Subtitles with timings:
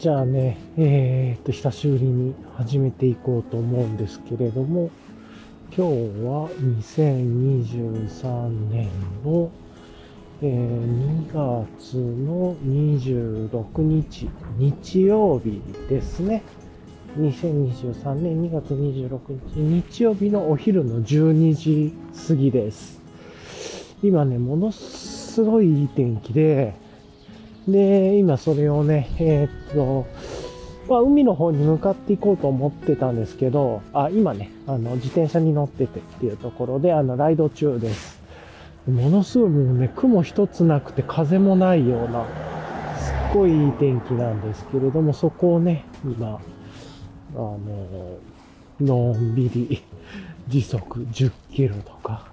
[0.00, 4.88] じゃあね、えー、っと、久しぶりに始めていこうと思うんですけれども、
[5.76, 5.92] 今日
[6.24, 8.88] は2023年
[9.22, 9.50] の、
[10.40, 15.60] えー、2月の26日、日曜日
[15.90, 16.44] ですね。
[17.18, 21.92] 2023年2月26日、日曜日のお昼の12時
[22.26, 23.02] 過ぎです。
[24.02, 26.72] 今ね、ものすごいいい天気で、
[27.68, 30.06] で、今それをね、えーっと、
[30.88, 38.20] まあ、海の方に向かっていこうと思ってたんですけど、あ、今ね、あの、自転車に乗っててっていうところで、あの、ライド中です。
[38.88, 42.24] ものすごいもうね、雲一つなくて風もないような、
[42.98, 46.40] すっごいいい天気なんですけれども、そこをね、今、
[47.34, 47.58] あの、
[48.80, 49.82] のんびり
[50.48, 52.32] 時速10キロとか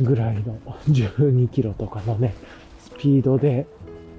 [0.00, 0.58] ぐらいの
[0.88, 2.34] 12キロとかのね、
[2.78, 3.66] スピードで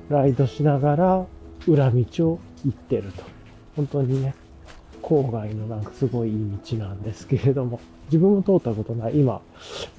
[0.10, 1.26] ライドしながら
[1.68, 3.24] 裏道を行ってると。
[3.76, 4.34] 本当にね、
[5.02, 9.42] 郊外のなんかすごいいい道なんですけれども、自分も通ったことない、今、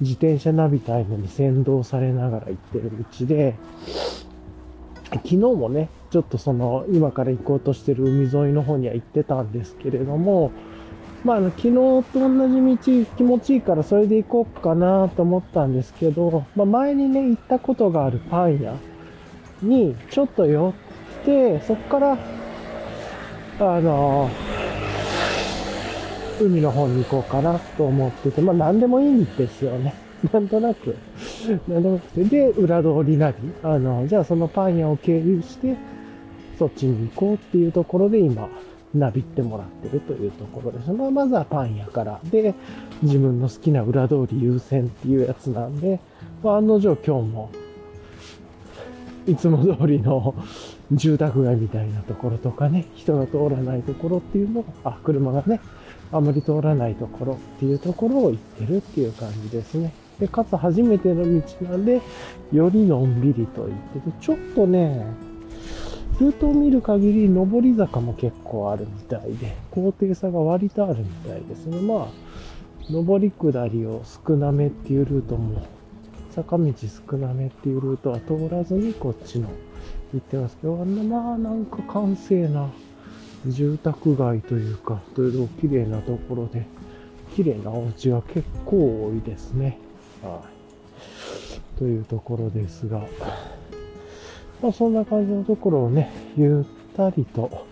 [0.01, 3.55] 自転車ナビタイムに先導されながら行ってる道で、
[5.11, 10.51] 昨日もね、ちょっとその、今から行こうとしてる海沿いの方には行ってたんですけれども、
[11.23, 18.75] まあ、の、昨日と同じ道気持ちいいからそれで行こうかなと思ったんですけど、まあ、前にね、行ったことがあるパン屋
[19.61, 20.73] にちょっと寄
[21.21, 22.17] って、そこから、
[23.59, 24.29] あの、
[26.39, 29.93] 海の方に行こうかなと思ってて、まあ何でもいいんですよね。
[30.33, 30.95] なんとなく。
[31.67, 32.25] なんとなく。
[32.25, 35.75] で、裏通りなり、あの、じゃあそのパン屋を経由して、
[36.57, 38.49] そっちに行こうっていうところで今、
[38.93, 40.91] なびってもらってるというところです。
[40.91, 42.19] まあ、まずはパン屋から。
[42.31, 42.53] で、
[43.01, 45.99] 自分の好きな裏通り優先っていうやつなんで、
[46.43, 47.49] まあ、案の定今日も、
[49.29, 50.33] いつも通りの
[50.91, 55.61] 住宅街みたいなところとかね、人が通らないところっていうのを、あ、車がね、
[56.11, 59.93] あまり通らないところっていうところを行ってるっていう感じですね。
[60.19, 62.01] で、かつ初めての道なんで、
[62.51, 65.05] よりのんびりと行ってて、ちょっとね、
[66.19, 71.79] ルートを見る限り、上り坂も結構あるみたいで、高低差が割とあるみたいですね。
[71.81, 72.07] まあ、
[72.91, 75.61] 上り下りを少なめっていうルートも、
[76.43, 76.73] 坂道
[77.09, 79.49] 少なめっていうルートは通らずにこっちの
[80.13, 82.69] 行ってますけど、まあなんか閑静な
[83.45, 86.65] 住宅街というか、という綺麗なところで、
[87.35, 89.79] 綺麗なお家が結構多いですね。
[90.23, 90.41] は
[91.75, 91.77] い。
[91.77, 92.99] というところですが、
[94.61, 97.67] まあそんな感じのところをね、ゆったりと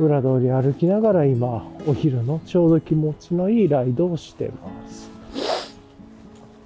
[0.00, 5.11] 裏通り歩きながら今、お昼のちょうど気持ちのいいライドをしてます。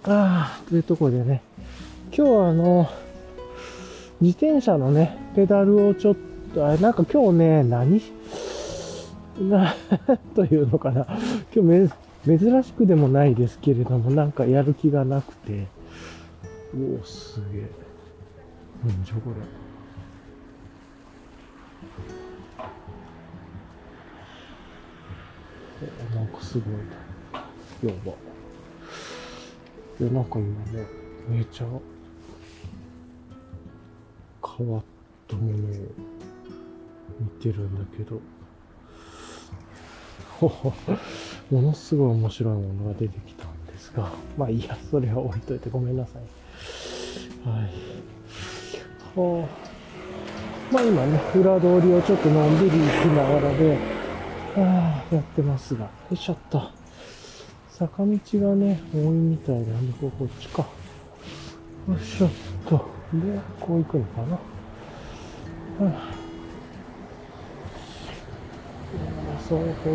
[0.08, 1.42] ああ、というところでね、
[2.16, 2.88] 今日はあの、
[4.20, 6.16] 自転車のね、ペダルをちょっ
[6.54, 8.00] と、あれなんか今日ね、何？
[9.50, 9.74] な、
[10.36, 11.06] というのかな。
[11.52, 11.90] 今日
[12.24, 15.66] め、珍しくでもないですけれども、なんかやる気がなくて。
[16.72, 17.70] おお、すげえ。
[18.86, 19.36] なんじゃこれ。
[25.82, 27.92] えなんかすごい。
[27.92, 28.35] やば。
[29.98, 30.86] いや、なんか今ね、
[31.28, 31.66] めちゃ
[34.58, 34.82] 変わっ
[35.26, 35.56] たものを
[37.18, 38.20] 見てるんだけど、
[41.50, 47.48] ものすごい面白いものが出てきたんですが、まあいいや、それは置いといてごめんなさい。
[47.48, 47.70] はい。
[49.18, 53.70] はあ、まあ今ね、裏通りをちょっとのんびり行きながらで、
[54.56, 56.75] はあ、やってますが、よいしょっと。
[57.78, 58.10] 坂道が
[58.56, 60.62] ね、多いみたいなんで、ここっちか。
[60.62, 60.68] よ
[61.94, 62.30] いしょっ
[62.66, 62.88] と。
[63.12, 64.32] で、こう行くのかな。
[64.32, 64.38] は
[65.92, 66.10] あ、
[69.46, 69.92] そう、こう。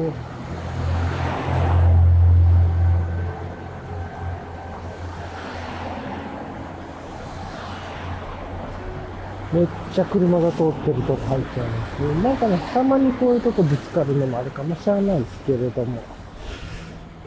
[9.55, 11.57] めっちゃ車が通ってると書いてあるんです
[11.97, 16.20] けど、なんかね、たまにこういうとこぶつかるのもあるかもしれないですけれども。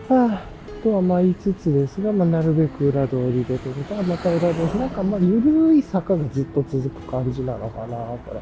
[0.09, 8.41] はあ、とはまあ言いつつですが、まあなるべく裏通りでということは、また裏通り、なんかまあゆるい坂がずっと続く感じなのかな、これ。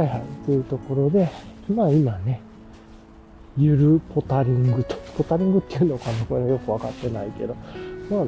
[0.00, 1.30] はいはい、というところで、
[1.72, 2.40] まあ今ね、
[3.56, 7.54] ゆるポタリングと、ポタリングっていうのかな、これよくわかってないけど、
[8.10, 8.24] まあ、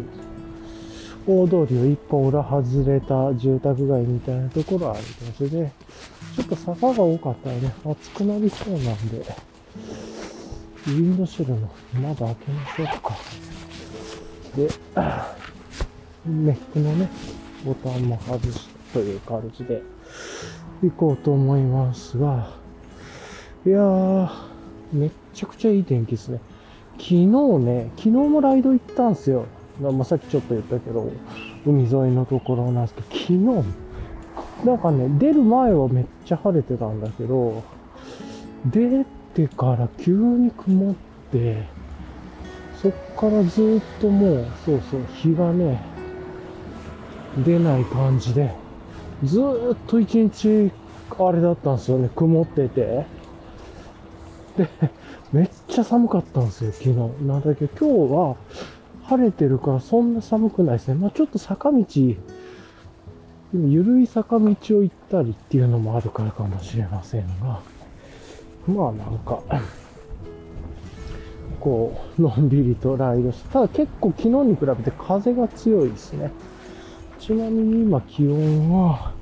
[1.26, 5.72] 大通りを一本裏外れた住宅街みたいなところはある場所で、
[6.36, 9.26] ちょっと坂が多かったらね、暑くなりそうなんで、
[10.86, 11.68] ウィンドシェルの
[12.00, 13.16] 窓開けましょうか。
[14.56, 14.68] で、
[16.24, 17.08] ネックのね、
[17.64, 19.82] ボタンも外すという感じで、
[20.82, 22.50] 行こうと思いますが、
[23.66, 24.30] いやー、
[24.92, 26.40] めっちゃくちゃいい天気ですね。
[26.98, 29.46] 昨日ね、昨日もライド行ったんですよ。
[29.80, 31.10] まあ、さっきちょっと言ったけど、
[31.66, 37.64] 海沿いのところなんですけど、昨日、なんかね、出る前はめっちゃ晴れてたんだけど、
[38.66, 39.04] 出
[39.36, 40.94] てから急に曇っ
[41.30, 41.66] て、
[42.80, 45.78] そっからずっともう、そうそう、日がね、
[47.44, 48.54] 出ない感じで、
[49.22, 49.42] ずっ
[49.86, 50.72] と一日、
[51.18, 53.06] あれだったんですよね、曇ってて。
[54.56, 54.68] で、
[55.32, 56.94] めっちゃ寒かったんですよ、昨日。
[57.26, 58.36] なんだけど、今日は
[59.04, 60.94] 晴れてるからそんな寒くないですね。
[60.94, 61.84] まあちょっと坂道、
[63.52, 67.60] 緩い坂道を行ったりっていうのもあるからかもしれませんが、
[68.66, 69.42] まあなんか、
[71.60, 76.30] こう、のんびりとライドして、ただ結構昨日に比べて風が強いですね。
[77.18, 79.12] ちなみに今気温は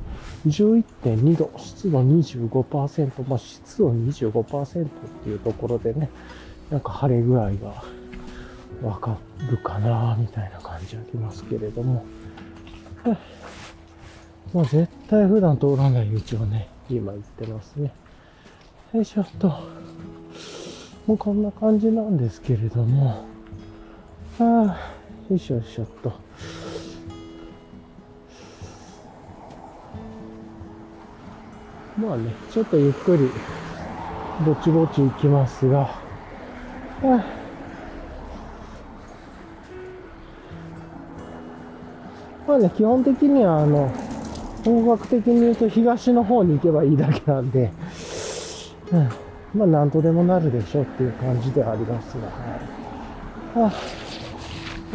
[0.46, 4.88] 11.2度、湿度25%、まあ湿度25%っ
[5.22, 6.10] ていうところでね、
[6.70, 7.84] なんか晴れ具合が
[8.82, 9.16] わか
[9.50, 12.04] るかな、みたいな感じありますけれども。
[14.52, 17.92] まあ絶対普段通らない道をね、今行ってますね。
[18.94, 19.48] よいしょっと。
[21.08, 23.26] もうこんな感じなんですけれども。
[24.38, 24.44] ああ、
[25.28, 26.12] よいしょよいしょっと。
[31.98, 33.28] まあね、ちょっとゆっくり、
[34.46, 35.90] ぼちぼち行きますが、
[37.02, 37.24] あ
[42.46, 43.90] まあね、基本的には、あの、
[44.64, 47.72] 方角的に言うと東の方に行けばいいだけなんで、
[48.92, 49.08] うん、
[49.58, 52.26] まあなんとでもなるでしょっていう感じではありますが、
[53.62, 53.72] はい。
[53.72, 53.72] あ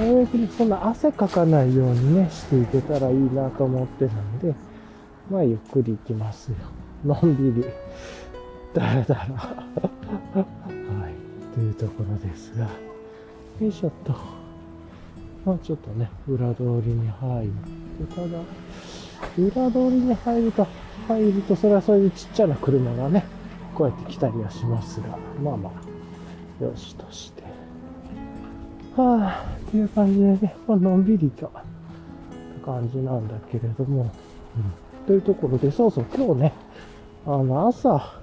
[0.01, 4.55] なるべくそんな汗かかないようにね、していけたらいいなと思ってるんで、
[5.29, 6.57] まあゆっくり行きますよ。
[7.05, 7.67] のんびり、
[8.73, 10.45] だらだらは
[11.09, 14.13] い、というところですが、よいしょっと。
[15.45, 17.49] まあちょっとね、裏通りに入っ
[18.07, 18.39] て、ただ、
[19.37, 20.67] 裏通りに入ると、
[21.07, 23.25] 入ると、それはそういうちっちゃな車がね、
[23.79, 27.43] こうやって来たりはしますが、まあまあ、よしとして。
[28.97, 34.11] はあ、っていう感じでね、まあのんびりと、って感じなんだけれども、
[34.57, 36.53] うん、というところで、そうそう、今日ね、
[37.25, 38.19] あの、朝、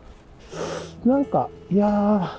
[1.07, 2.39] なんか、いや、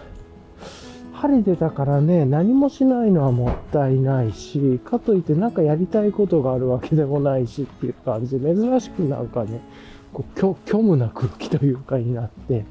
[1.14, 9.62] 晴れてたからね、何もしないのはもったいないし、かといってなんかやりたいことがあるわけでもないしっていう感じで、珍しくなんかね、
[10.14, 12.66] こう虚無な空気というかになって、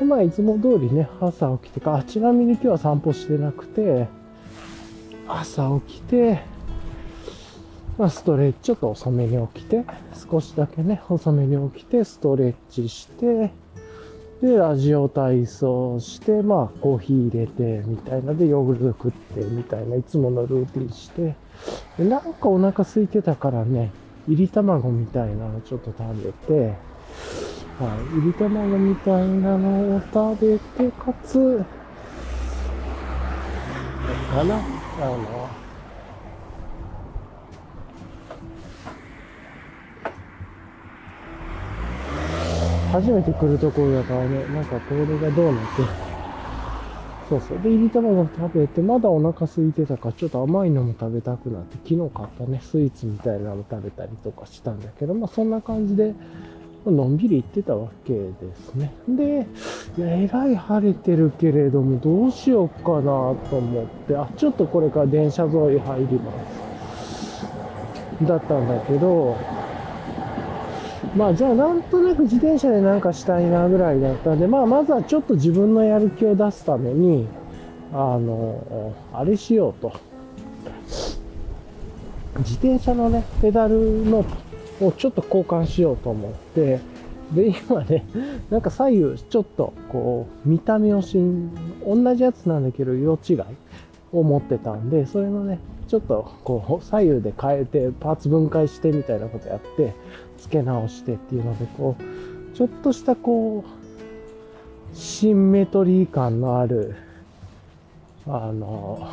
[0.00, 4.08] でまあ、いつも通りね、朝起きてか、あ、ちなみに今日は散歩してなくて、
[5.28, 6.40] 朝起きて、
[7.98, 9.84] まあ、ストレッチ、ちょっと遅めに起きて、
[10.30, 13.52] 少しだけね、遅めに起きて、ストレッチして、
[14.40, 18.32] で、ラジオ体操して、まあ、コーヒー入れて、みたいな。
[18.32, 21.34] で、ヨーグルト食って、みたいな、いつものルーティンして、
[21.98, 23.90] で、なんかお腹空いてたからね、
[24.26, 26.74] 入り卵みたいなのちょっと食べて、
[27.80, 31.64] はい、入り卵みたいなのを食べて、かつ、
[34.30, 34.58] かなあ
[35.06, 35.48] の、
[42.92, 46.10] 初めて来るところだからね、なんかこれがどうなって、
[47.30, 47.60] そうそう。
[47.62, 56.14] で、入り卵食べて、まだお腹空いてたから、ちょっと甘いのも食べたくなって、昨日買ったね、スイーツみたいなの食べたりとかしたんだけど、まあそんな感じで、
[56.86, 58.92] のんびり行ってたわけですね。
[59.08, 59.46] で、
[59.98, 66.32] えらい晴れてるけれども、どうしようかなと思って、あ、ちょっとこれから電車沿い入りま
[68.22, 68.26] す。
[68.26, 69.36] だったんだけど、
[71.16, 77.26] まあじゃあなんとなく自転車でなんかしたいなぐらいだったんで、まあまずはちょっと自分のやる気を出すために、
[77.92, 79.92] あの、あれしようと。
[82.38, 84.24] 自転車のね、ペダルの
[84.80, 86.80] をちょっと交換しようと思って、
[87.32, 88.04] で、今ね、
[88.50, 91.50] なんか左右ちょっとこう、見た目をしん、
[91.86, 93.38] 同じやつなんだけど色違い
[94.12, 95.58] を持ってたんで、それのね、
[95.88, 99.94] ちょっとこう、左右で変えて、パーツ分解してみたいなことやって、
[100.38, 106.96] 付け直してっていうので、こう、ちょっとしたこう、シンメトリー感のある、
[108.26, 109.08] あの、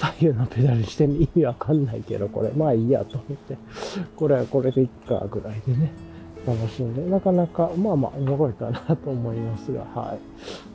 [0.00, 3.58] 左右のペダルして意味わかんないけど、これ、まあいいやと思って、
[4.16, 5.92] これはこれでいっかぐらいでね、
[6.46, 10.18] 楽しんで、なかなか、まあまあ、おもろいかなと思いますが、はい。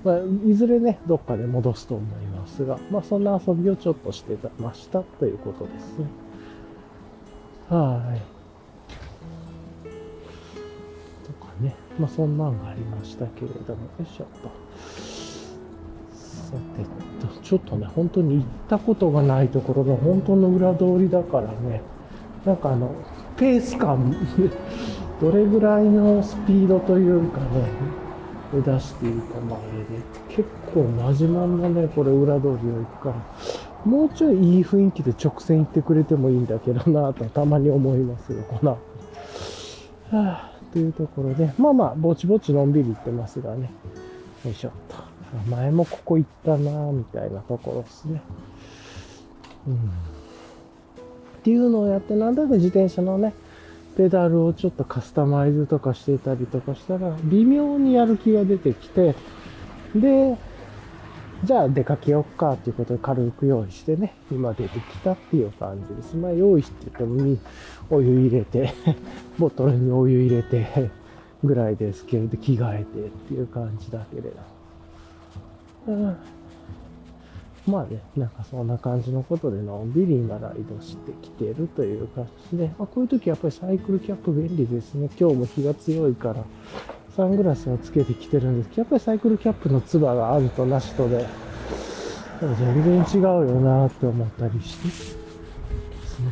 [0.06, 6.06] まあ、いずれね、どっかで戻すと思いますが、まあ、そんな遊びをちょっとしてましたということですね。
[7.68, 8.22] はい。
[11.26, 15.15] とかねまあそんなんがありましたけれども、よいしょっと。
[16.46, 21.82] さてと、ちょっとね、本当に行ったことがないところの本当の裏通りだからね、
[22.46, 22.92] なんかあの、
[23.38, 24.16] ペース感、
[25.20, 27.46] どれぐらいのスピードというかね、
[28.54, 33.16] 出していいか前で、結構マジマンなね、これ裏通りを行くから、
[33.84, 38.72] もうちょいいい雰囲気で直線行ってくれてもいいんだけどなとたまに思いますよ、この。
[38.72, 38.78] は
[40.12, 43.72] あ、というところで、まあまあ、ぼちぼちのんびり行ってますがね。
[44.44, 45.15] よいしょっと。
[45.50, 48.22] 前もここ行ったなみたいなところですね。
[49.68, 49.76] うん。
[49.76, 49.78] っ
[51.44, 53.34] ていうのをやって、なんだか自転車のね、
[53.98, 59.16] ペダルをちょっとカスタマイズとかしてたりとかしたら、微妙にやる気が出てきて、
[59.96, 60.38] で、
[61.44, 66.16] じゃあ出かけよっかっていうことで軽く用意してね、今出てきたっていう感じです。
[66.16, 67.38] まあ用意してても
[67.90, 68.74] お湯入れて、
[69.38, 70.90] ボトルにお湯入れて
[71.44, 74.55] ぐらいですけれど、着替えてっていう感じだけれど。
[77.68, 85.10] まあね、なんかそんな感じのことでのんびり今ライドしてきてるという感じで、まあ、こういう時やっぱりサイクルキャップ便利ですね。
[85.20, 86.44] 今日も日が強いから、
[87.16, 91.26] サングラスをつけてきてるんですけど、やっぱりサイクルキャップのつばがあるとなしとで、
[92.40, 94.88] 全然違うよなって思ったりして。
[94.88, 96.32] ですね。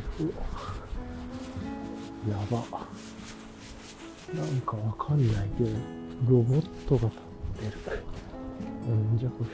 [2.30, 2.58] やば。
[4.34, 5.70] なんかわかんないけど、
[6.30, 7.10] ロボットが
[7.62, 8.13] 立ってる。
[8.88, 9.50] うんじゃこれ。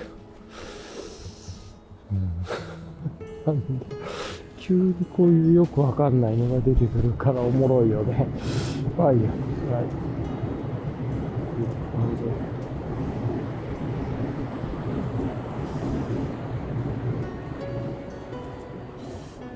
[2.12, 2.20] うん、
[3.46, 3.86] なんだ
[4.58, 8.28] 急にこういうよくわかんないのが出てくるからおもろいよね。
[8.98, 9.30] まあいいや。
[9.30, 9.36] は
[9.82, 9.86] い。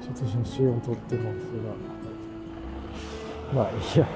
[0.03, 1.37] ちょっと写真を撮ってます
[3.53, 3.61] が。
[3.61, 4.07] まあいいや。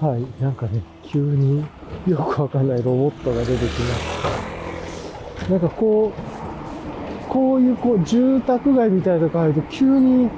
[0.00, 0.42] はい。
[0.42, 1.64] なんかね、急に
[2.06, 5.50] よくわかんないロボットが出てきました。
[5.50, 10.28] なんかこう、こういうこう住宅街みたいなとこ入ると急に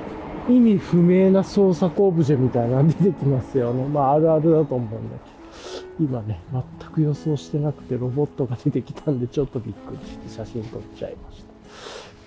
[0.48, 3.84] 意味不明な創作オブジェみたいなの出てきますよね。
[3.86, 5.34] まああるあるだと思うんだけど。
[6.00, 11.44] 今ね、全く予想してなくてロボットが出てきたんでちょっとびっくりして写真撮っちゃいまし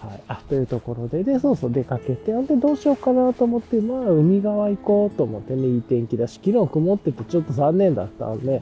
[0.02, 0.08] た。
[0.08, 0.22] はい。
[0.28, 8.62] あ、というところで、で、そうそう出かけて、んでどうしようかなと思って、まあ海側行こうと思ってね、いい天気だし、昨日曇っててちょっと残念だったんで、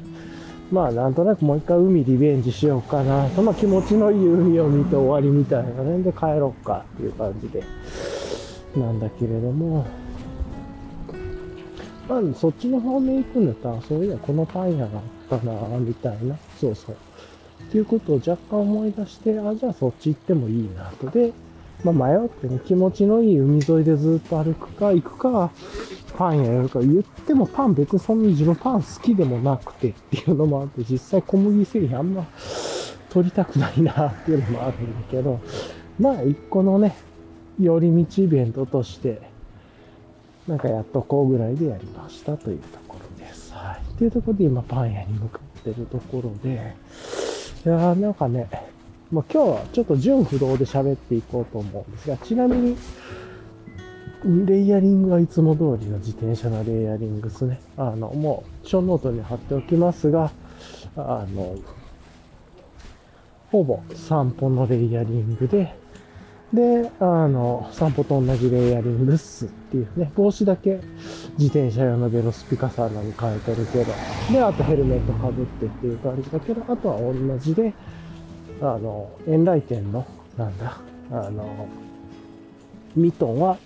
[0.72, 3.30] まあなんとなくもう一回海リベンジしようかな。
[3.30, 6.04] その気持ちのいい海を見て終わりみたいなね。
[6.04, 7.64] で帰ろうかっていう感じで。
[8.76, 9.86] なんだけれども。
[12.10, 15.00] まあそっちの方面行くんだったら、そういやこのパン屋が
[15.32, 16.36] あったなみたいな。
[16.60, 16.96] そうそう。
[17.64, 21.10] っていうことを若干思い出して、あ、じゃあそっち行ってもいいなと。
[21.10, 21.32] で、
[21.84, 25.52] まあ迷ってね、気持ちのいい海沿いでずっと歩くか、行くか、
[26.18, 32.26] パン屋やるか言ってもパン別にそんな自分パン好きでもなくてっていうのもあって、実際小麦製品あんま
[33.10, 35.40] 取りたくないなっていうのもあるんだけど、
[36.00, 36.96] まあ一個のね、
[37.60, 39.22] 寄り道イベントとして、
[40.48, 43.54] なんかやっとこうぐらいでやりましたというところです。
[43.54, 43.94] はい。
[43.94, 46.76] っていうところで今パン屋に向かってるところで、
[47.66, 48.48] いやーなんかね、
[49.12, 52.78] まあ、今日はちょっと純不動で喋っていこうと思うんですが、ちなみに、
[54.48, 57.60] レイヤリングはいつも通りの自転車のレイヤリングですね。
[57.78, 60.32] あの、もう、ショーノートに貼っておきますが、
[60.98, 61.56] あの、
[63.52, 65.76] ほぼ散歩のレイヤリングで、
[66.52, 70.80] で、あの、散歩と同じレイヤリングっすっていうね、帽子だけ
[71.38, 73.94] 自転車用のベロスピカサーナに変えてるけど、
[74.32, 77.74] で、あとヘルメットかぶってっていう感じだけど、あとは同じで、
[78.62, 80.06] あの、エンライテンの、
[80.38, 80.78] なんだ、
[81.12, 81.68] あの、
[82.96, 83.58] ミトンは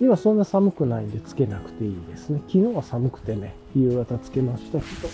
[0.00, 2.40] 今そんな寒くないんでつけなくていいですね。
[2.46, 5.08] 昨日は寒くてね、夕方つけましたけど。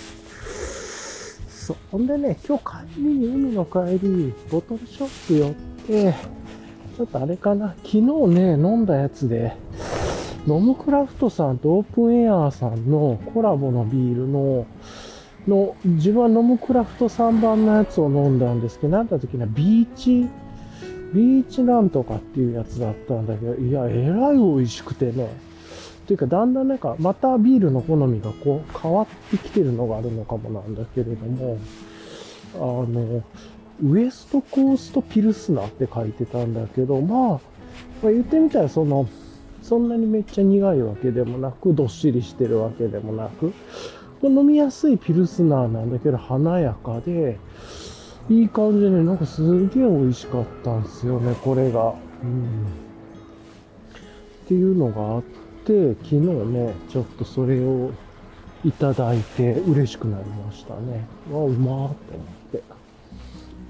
[1.48, 1.98] そう。
[1.98, 2.64] んでね、今日
[2.94, 6.14] 帰りに、海の帰り、ボトルショップ寄って、
[6.96, 9.56] ちょっとあれかな、昨日ね、飲んだやつで、
[10.46, 14.66] ノムクラフトさんとオープンエアーさんのコラボのビールの、
[15.48, 20.28] の、自分はノムクラフト3番のやつを飲んだんですけど、なんだ時にはビーチ
[21.14, 25.28] ビーチなんとかっていうやつだったんだけど、いや、えらい美味しくてね。
[26.06, 31.58] というか、だんだんなんか、またビールの好みがこう、変わってきてるのがあるのかもなんだけれども、
[32.56, 33.22] あの、
[33.82, 37.40] ウエストコーストピルスナーって書いてたんだけど、まあ、
[38.02, 39.08] まあ、言ってみたらその、
[39.62, 43.52] そんなにめっちゃ苦いわけでもなく、どっしりしてるわけでもなく、
[44.28, 47.38] 飲みやすいピルスナーなんだけど、華やかで、
[48.28, 51.94] いい感じでね、なんかすげえ美味しかったんですよね、これが。
[52.22, 52.64] うん。
[54.44, 55.22] っていうのがあっ
[55.64, 57.90] て、昨日ね、ちょっとそれを
[58.64, 61.06] いただいて嬉しくなりましたね。
[61.30, 62.62] わ、うまーって思って。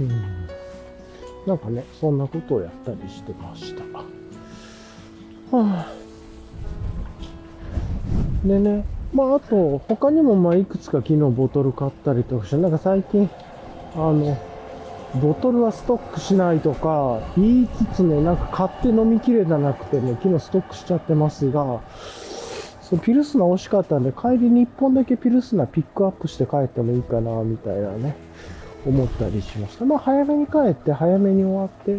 [0.00, 0.08] うん。
[1.46, 3.82] なんかね、そんなことをやったりしてました。
[5.56, 5.86] はあ、
[8.44, 8.84] でね、
[9.14, 13.30] まあ、あと、他にもまあ、いくつか昨日ボトル買ったりとかして、なんか最近、
[13.94, 14.36] あの、
[15.20, 21.80] ボトルはストックしないとか言いつつね、なんか買って飲みきれなくてね、昨日ストックしちゃってますが、
[22.82, 28.16] そう、ピルスナー惜しかったんで、帰りに1本だけピルスナピックアップして帰ってもいいかな、みたいなね、
[28.84, 29.84] 思ったりしました。
[29.84, 31.96] まあ、早めに帰って、早めに終わって、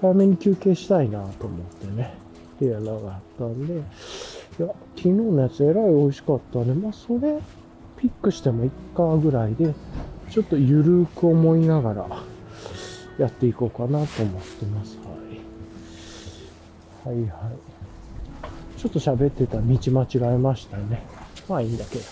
[0.00, 2.14] 早めに休憩したいなと思ってね、
[2.56, 3.82] っていうのがあったんで、
[4.58, 7.40] いや、昨日のやつえらい美味しかったんで、まあ、それ、
[7.96, 9.74] ピックしてもいっかぐらいで、
[10.30, 12.06] ちょっとゆるく思いながら
[13.18, 14.98] やっていこうかなと思ってます。
[17.04, 17.16] はい。
[17.16, 18.78] はいはい。
[18.78, 21.02] ちょっと喋ってた道間違えましたね。
[21.48, 22.04] まあいいんだけど。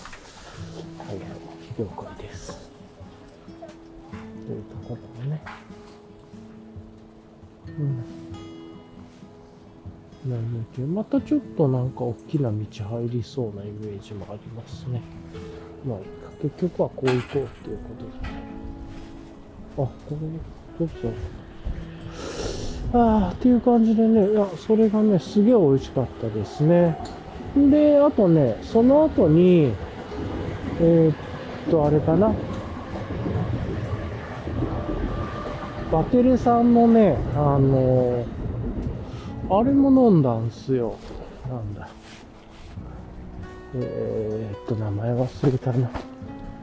[0.99, 1.17] はいはい。
[1.77, 2.69] 了解です。
[4.47, 5.41] というところでね。
[7.67, 8.20] うん。
[10.25, 15.01] なんだけ、またちょっとなんか大きな道入りそうなイメージもありますね。
[15.87, 15.97] まあ。
[16.41, 18.31] 結局はこう行こうっていうことで。
[19.73, 20.17] あ、これ、
[20.79, 20.93] どうぞ。
[22.93, 26.97] ああ、っていう感じでね、いや、それがね、すげえ美味しかったですね。
[27.55, 29.71] で、あとね、その後に、
[30.79, 31.15] えー、っ
[31.69, 32.33] と、あれかな。
[35.91, 38.25] バテレさんのね、あのー、
[39.53, 40.95] あれも飲んだんすよ。
[41.49, 41.89] なんだ。
[43.75, 45.89] えー、っと、名前忘れたな。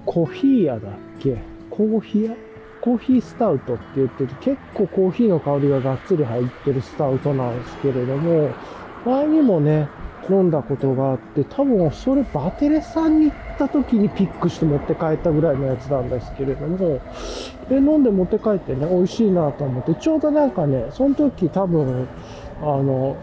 [0.07, 1.37] コーヒー屋だっけ？
[1.69, 2.37] コーヒー屋？
[2.81, 8.49] コーヒースタウトって言ってて、結構コーヒーの香りががっつり入ってるスタウトなんですけれども、
[9.05, 9.87] 前にもね、
[10.31, 17.01] 飲んだことがあって、多分それバテレさんに行った時にピックして持って帰ったぐらいのやつなんですけれども、
[17.69, 22.09] で、飲んで持って帰ってね、美味しいなと思って、ちょうどなんかね、その時多分、
[22.61, 23.17] あの、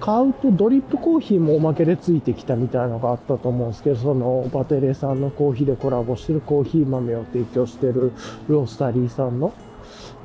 [0.00, 8.12] 買うとドリップコーヒーもおまけでついてきたみたいなのがあったと思うんですけど、そのバテレさんのコーヒーでコラボしてるコーヒー豆を提供してる
[8.48, 9.52] ロースタリーさんの。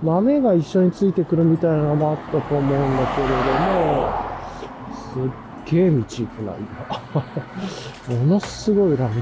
[0.02, 2.78] 豆が一緒についてくるみたいなのもあったと思うんだ
[3.16, 4.28] けれども、
[4.96, 6.54] すっげえ道行くな、
[8.08, 8.18] 今。
[8.20, 9.14] ものすごい裏道。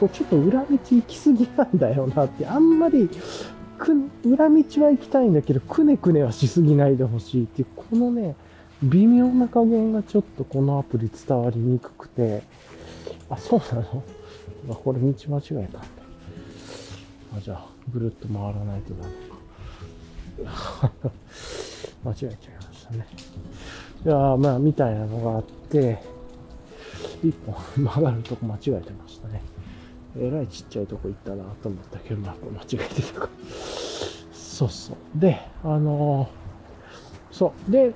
[0.00, 3.10] これちょっと裏道行き過ぎなんだよなって、あんまり、
[4.24, 8.34] 裏道は行きたいんだけど、くねくねはしすぎないでほしいっていう、このね、
[8.84, 12.42] 微妙な加減がちょっとこのアプリ伝わりにくくて、
[13.30, 14.02] あ、そうなの？
[14.70, 15.78] あ、これ道間違えたんだ。
[17.36, 20.92] あ、じゃあ、ぐるっと回らないとダメか。
[22.04, 23.06] 間違えちゃいましたね。
[24.04, 26.02] いやまあ、みたいなのがあって、
[27.22, 29.42] 一本 曲がるとこ間違えてましたね。
[30.16, 33.28] えらいちっちゃいとこ行ったなと思ったけど、まあ、間違えてたか。
[34.32, 34.96] そうそう。
[35.18, 36.44] で、あのー
[37.34, 37.70] そう。
[37.72, 37.92] で、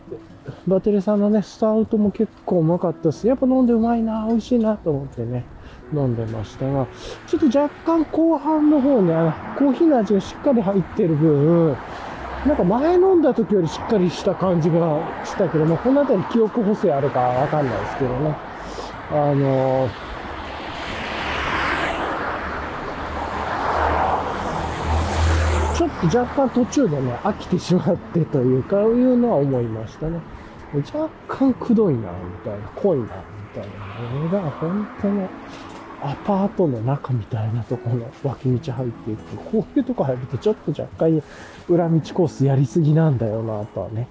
[0.67, 3.27] バテレさんのね、スタウトも結構うまかったです。
[3.27, 5.45] やっぱ飲んでうまいな、美味しいなと思ってね、
[5.93, 6.87] 飲んでましたが、
[7.27, 11.77] ちょっと若干後半の方ね、あのコーヒーの味がしっかり入ってる分、
[12.47, 18.37] なんか前飲んだ時よりしっかりした感じがしたけども、この辺り記憶補正あるかわかんないですけどね。
[19.11, 20.09] あのー
[25.79, 30.19] ちょっと若干途中でね、飽きてしまってというか、いうのは思いましたね。
[30.75, 32.05] 若干くどいな、み
[32.45, 33.09] たいな、濃いな、み
[33.55, 33.73] たいな。
[34.29, 35.29] これが本当の
[36.01, 39.37] アパートの中みたいなところの脇道入っていくと。
[39.37, 41.23] こういうとこ入るとちょっと若干
[41.69, 44.09] 裏道コースやりすぎなんだよな、とはね。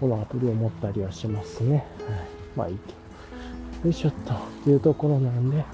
[0.00, 1.76] このアプリ思ったりはしますね。
[1.76, 1.84] はい。
[2.56, 2.92] まあいいけ
[3.82, 3.86] ど。
[3.86, 4.34] よいしょっと。
[4.34, 5.64] っていうところなんで。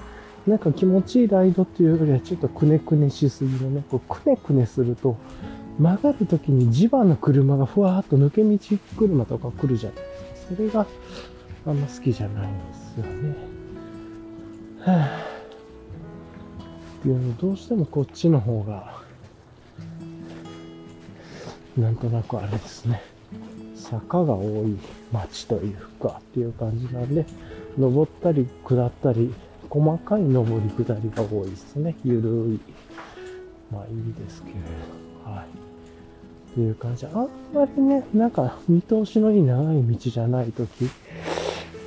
[0.47, 3.83] なんか気持ちいいライドっていうよりはちょっとくねくねしすぎるね。
[3.91, 5.17] こうくねくねすると
[5.79, 8.57] 曲がるときに地場の車がふわーっと抜け道
[8.97, 10.55] 車とか来るじゃないですか。
[10.55, 10.87] それが
[11.67, 13.35] あんま好きじゃないんですよね。
[14.79, 15.05] はぁ、
[16.99, 18.97] っていうのどうしてもこっちの方が
[21.77, 23.03] なんとなくあれですね。
[23.75, 24.75] 坂が多い
[25.11, 27.25] 街というかっていう感じなんで、
[27.77, 29.31] 登ったり下ったり
[29.69, 30.49] 細かい上り
[30.83, 31.95] 下りが多いですね。
[32.03, 32.59] ゆるい。
[33.71, 34.61] まあいいですけれど。
[35.29, 35.66] はい。
[36.57, 37.05] ていう感じ。
[37.05, 40.89] あんまりね、なんか見通しのいい長い道じゃないとき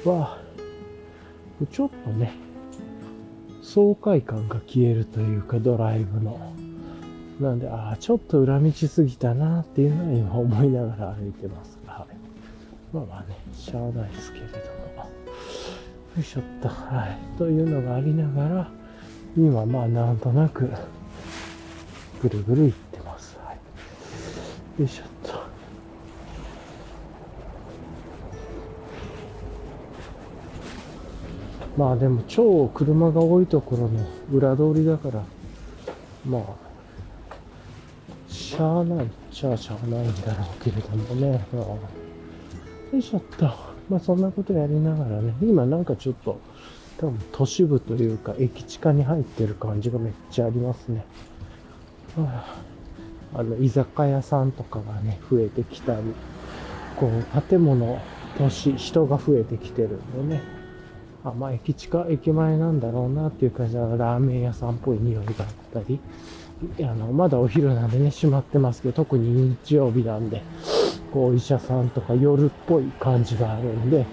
[0.04, 0.38] は、
[1.72, 2.32] ちょっとね、
[3.62, 6.54] 爽快感が消えるというか、ドライブの。
[7.40, 12.16] なんで、ああ、ちょっと裏道すぎたなっていうのは今思いながら歩いてますが、はい。
[12.92, 14.52] まあまあね、しゃあないですけれど
[14.96, 15.02] も。
[15.02, 15.08] よ
[16.18, 16.68] いしょっと。
[16.68, 17.38] はい。
[17.38, 18.70] というのがありながら、
[19.36, 20.70] 今まあなんとなく、
[22.22, 22.89] ぐるぐる行って。
[24.80, 25.38] よいしょっと。
[31.76, 35.22] まあでも超車が多いところの裏通りだから、
[36.26, 36.42] まあ、
[38.26, 41.44] しゃあないっちゃしゃあないんだろうけれどもね。
[41.52, 43.44] よいしょっと。
[43.90, 46.40] まあそんなことやりながらね、今なんかちょっと
[46.96, 51.04] 多分都市部というか駅地下に入ってる感じがめっちゃありますね。
[52.16, 52.62] はあ、
[53.34, 56.00] あの、居酒屋さんとかがね、増えてきたり、
[56.96, 58.00] こう、建物、
[58.38, 60.42] 都市、人が増えてきてるんでね。
[61.24, 66.00] あ、まあ駅地下、駅前なんだろうなっていう感じで、ラーメン屋さんっぽい匂いがあったり、
[66.80, 70.42] あの、まだお昼なんでね、閉まってますけど、特に日曜日なんで、
[71.12, 74.06] こう、医者さんとか夜っぽい感じがあるんで、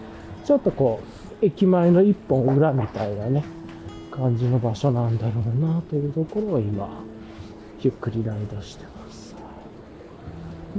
[0.45, 0.99] ちょっとこ
[1.41, 3.43] う、駅前の一本裏みたいなね、
[4.11, 6.89] 感じの場所なんだろうなというところを今、
[7.81, 8.96] ゆっくりライドしてます。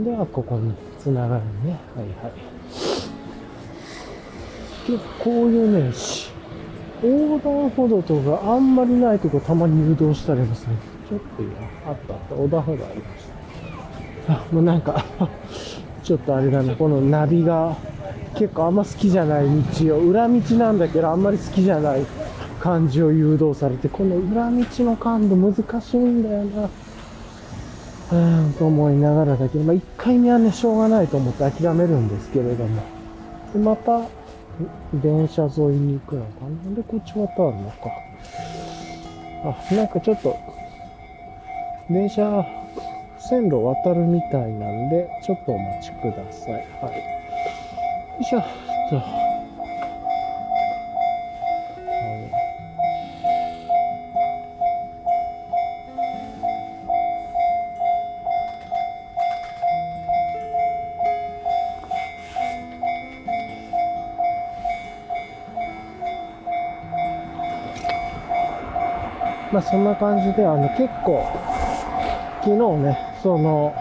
[0.05, 1.79] では、ここに繋がるね。
[1.97, 2.59] はいはい。
[4.91, 5.93] で、こういうね、
[7.03, 10.77] 横断歩道とかあんまりないとこたまに誘導したりますね。
[11.09, 11.53] ちょっと今、
[11.87, 13.25] あったあった、横断歩道ありまし
[14.27, 14.33] た。
[14.35, 15.05] あ、もうなんか
[16.03, 17.77] ちょっとあれだね、このナビが
[18.35, 19.47] 結構あんま好きじゃない
[19.81, 22.07] 道を、裏道なんだけどあんまり好きじゃない
[22.61, 26.69] 感じを誘導されて、この裏道の感度難しいんだよな。
[28.11, 32.83] うーん、と思いながらだけど、まあ、1回目はね、しょうがないと思って諦めるんですけれども。
[33.53, 34.03] で、また、
[34.95, 36.75] 電車沿いに行くのかななん。
[36.75, 37.91] で、こっち渡るのか。
[39.45, 40.37] あ、なんかちょっと、
[41.91, 42.45] 電車
[43.19, 46.53] 線路渡るみたいなんで、ちょっとお待ちください。
[46.53, 46.93] はい。
[46.93, 47.01] よ
[48.21, 48.41] いしょ。
[48.91, 49.28] と。
[69.59, 71.27] まあそんな感じで、あの結構、
[72.45, 73.75] 昨日ね、その、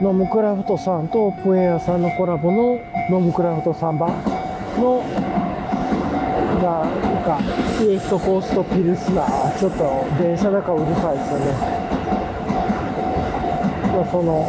[0.00, 4.10] ノムクラフトさんとオープンエアさんのコラボのノムクラフト3番
[4.80, 5.04] の、
[6.60, 7.38] がなんか、
[7.84, 11.44] ウエストコーストピルスナー、ちょっと電車だからうるさいですよね。
[13.92, 14.44] まあ、その、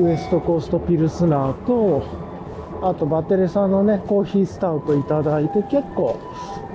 [0.00, 2.19] ウエストコーストピルスナーと、
[2.82, 6.18] あとバテレさんのね、コーヒースタウトいただいて結構、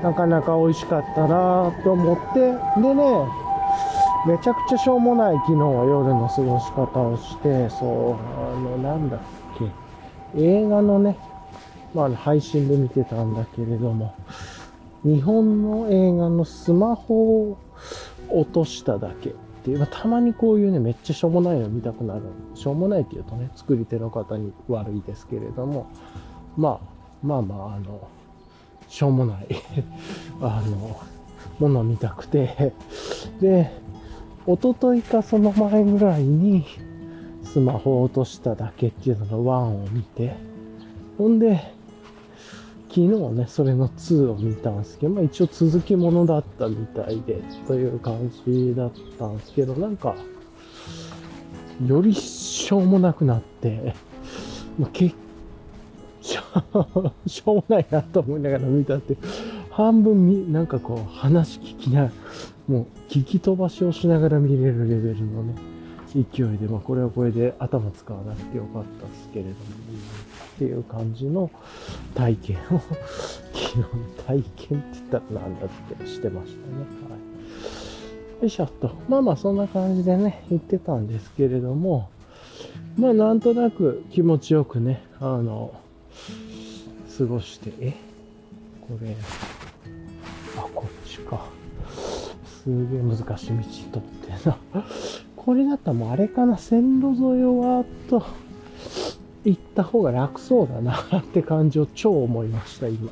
[0.04, 2.40] なかなか美味しかったなと思って、
[2.82, 3.46] でね、
[4.28, 9.20] めちゃくちゃしょうもない昨日は夜の過ごし方をして、そう、あの、なんだっ
[10.36, 11.18] け、映画のね、
[11.94, 14.14] まあ、配信で見てたんだけれども、
[15.04, 17.58] 日本の映画のスマホを
[18.30, 19.34] 落としただけ。
[19.66, 22.22] っていう、まあ、たまにこういうね、めっちゃしょうもないの見たくなる。
[22.54, 25.90] しょうもないっていうとね、作り手の方に悪いですけれども、
[26.56, 28.08] まあ、まあまあ、あの、
[28.88, 29.48] しょうもない。
[30.40, 31.00] あの、
[31.58, 32.74] ものを見たくて、
[33.42, 33.72] で、
[34.46, 36.64] 一昨日かその前ぐらいに、
[37.44, 40.36] スマホを落としただけっていうのの1を見て、
[41.18, 41.74] ほんで、
[42.96, 50.16] 昨日ね、それの2を見たんですけど、まあ一応続きものだったみたいで、という感じだったんですけど、なんか、
[51.86, 53.94] よりしょうもなくなって、
[54.80, 55.14] まあ、結
[56.22, 59.18] しょ しょうもないなと思いながら見たって、
[59.72, 62.14] 半分み、なんかこう、話聞きな、
[62.70, 65.56] もう聞き飛ばしをしながら見れるレベルのね、
[66.14, 69.56] 勢いで、まあこれはこれで頭使わなくてよかったですけれども、
[70.56, 71.52] っていう感じの
[72.16, 72.80] 体験を、
[73.54, 73.86] 昨日の
[74.26, 76.64] 体験って言ったらなんだってしてましたね。
[77.10, 77.16] は
[78.40, 78.42] い。
[78.42, 78.92] よいしょっと。
[79.10, 82.10] まあまあそんな感じでね、言ってたんですけれども、
[82.98, 85.74] まあなんとなく気持ちよくね、あの、
[87.18, 87.94] 過ごして、え？
[88.88, 89.16] これ、
[90.58, 91.46] あ、こっちか。
[92.46, 94.58] すげえ難しい道とってな。
[95.36, 98.26] これだったらもうあれかな、線路沿いをわーっと
[99.46, 103.12] 行った方が楽そうだなって感じを超思いました、今。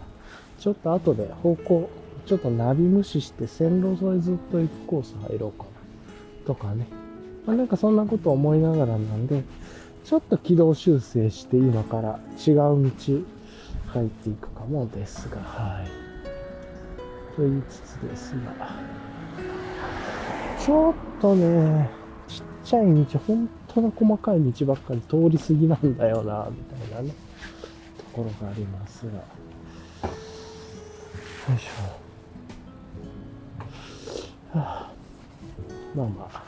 [0.59, 1.89] ちょっと後で方向、
[2.25, 5.69] ちょっとナビ無視して線路沿いずっと行くコース入ろうかな。
[6.45, 6.87] とかね。
[7.45, 9.43] まあ、なんかそんなこと思いながらなんで、
[10.05, 12.91] ちょっと軌道修正して今から違う道
[13.87, 15.87] 入っていくかもですが、はい。
[17.35, 18.75] と言いつつですが、
[20.59, 21.89] ちょっとね、
[22.27, 27.13] ちっちゃい道、本当の細かい道ばっかり通り過ぎなんだよな、みたいなね、
[27.97, 29.13] ところがありますが。
[29.13, 29.19] よ
[31.55, 34.57] いしょ。
[34.57, 34.91] はあ、
[35.95, 36.43] まあまあ、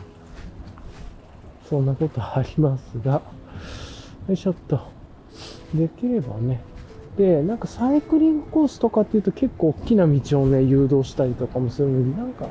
[1.67, 3.21] そんなことありますが、
[4.27, 4.79] よいしょっと。
[5.73, 6.61] できればね、
[7.17, 12.47] で、なんかサイクリングコースとかっていうと結構大きな道をね、誘導したりとかもするのに、なんか、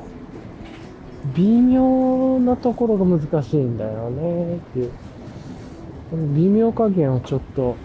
[1.33, 4.91] 微妙なところが難しいんだよねっていう。
[6.11, 7.75] この微妙加減をちょっと、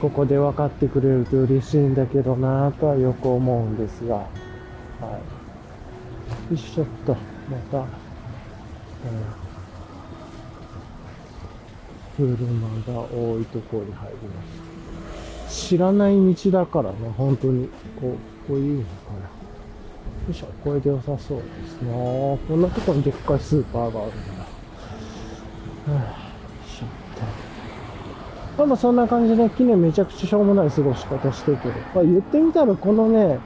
[0.00, 4.24] ここで分かってくれると嬉しいんだけどなぁとはよく思うんですが、は
[5.02, 5.04] い。
[5.12, 5.18] よ
[6.52, 7.86] いしょっと、また、うん
[12.16, 14.48] 車が多いところに入りまし
[15.46, 15.50] た。
[15.50, 17.68] 知らない道だからね、本当に、
[18.00, 18.16] こ
[18.46, 18.88] う、こういうのか
[19.22, 19.35] な。
[20.26, 24.14] よいしょ、これで良さそうですなこんなとこにでっかいスーパーがあるん
[25.86, 25.94] だ。
[25.94, 26.00] は、
[26.66, 26.86] いしょ
[28.64, 28.66] っ。
[28.66, 33.38] まあそんな感じで、記念めちゃくちゃしょうもない過ごし方してるけど、まあ言ってみたらこのね、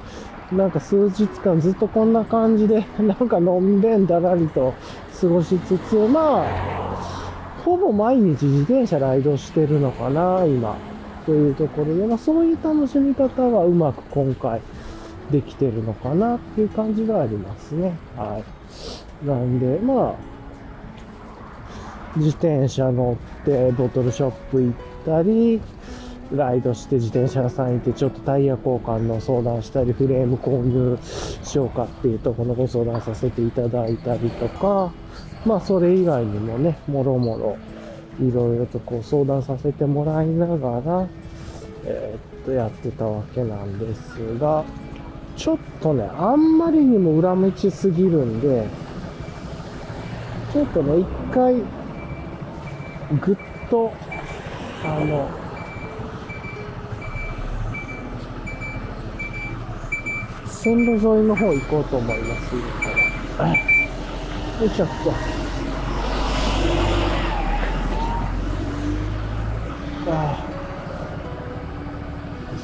[0.53, 4.73] なんか数日間ずっとこんな感じで、 なんかのんべんだらりと
[5.21, 6.45] 過ごしつつ、まあ、
[7.63, 10.77] ほぼ毎日自転車ライドしてるのかな、今。
[11.27, 14.61] というところで、まあ、そういう楽しみ方はうまく今回
[15.31, 17.93] できてるのかなっていう感じがありますね。
[18.17, 18.43] は
[19.23, 19.27] い。
[19.27, 20.15] なんで、まあ、
[22.17, 25.61] 自転車乗ってボトルショップ行ったり、
[26.33, 34.93] ライドして自転車屋さん行ってちょっとタイヤ交換の相談したり、フレーム購入しようかっていうところのご相談させていただいたりとか、
[35.45, 37.57] まあそれ以外にもね、もろもろ
[38.21, 41.09] いろいろとこう相談させてもらいながら、
[41.85, 44.65] えー、っとやってたわけなんですが、
[45.41, 48.69] ちょっとね、あんまりにも裏道すぎるんで、
[50.53, 51.55] ちょっとね、一回、
[53.19, 53.37] ぐっ
[53.71, 53.91] と、
[54.85, 55.31] あの、
[60.45, 62.55] 線路沿いの方行こうと思います。
[64.63, 65.50] よいしょっと。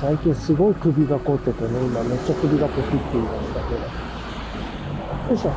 [0.06, 3.80] 最近すごい首が凝っててね、今めっちゃ首がポキっていましたけど。
[3.80, 3.88] よ
[5.34, 5.48] いしょ。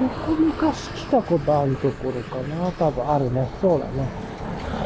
[0.00, 3.48] うん、ここ昔来たことあるところかな多分あるね。
[3.60, 4.08] そうだね。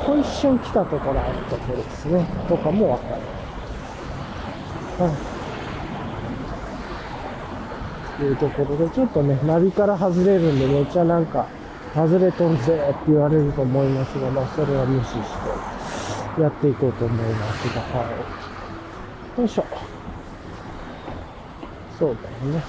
[0.04, 2.26] ここ一瞬来たところあるところですね。
[2.46, 3.22] とかもわかる。
[5.00, 5.04] う
[8.22, 11.46] んいうところで、ちょっとね、ナビから外れるんで、めっちゃなんか、
[11.94, 15.22] 外れとんぜって言われると思いますが、まあ、それは無視して
[16.38, 18.04] やっていこうと思いますが、は
[19.38, 19.40] い。
[19.40, 19.64] よいしょ。
[21.98, 22.62] そうだよね。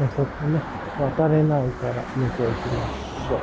[0.00, 0.60] ね、ここね、
[0.98, 2.86] 渡れないから向こう行きま
[3.28, 3.38] しょう。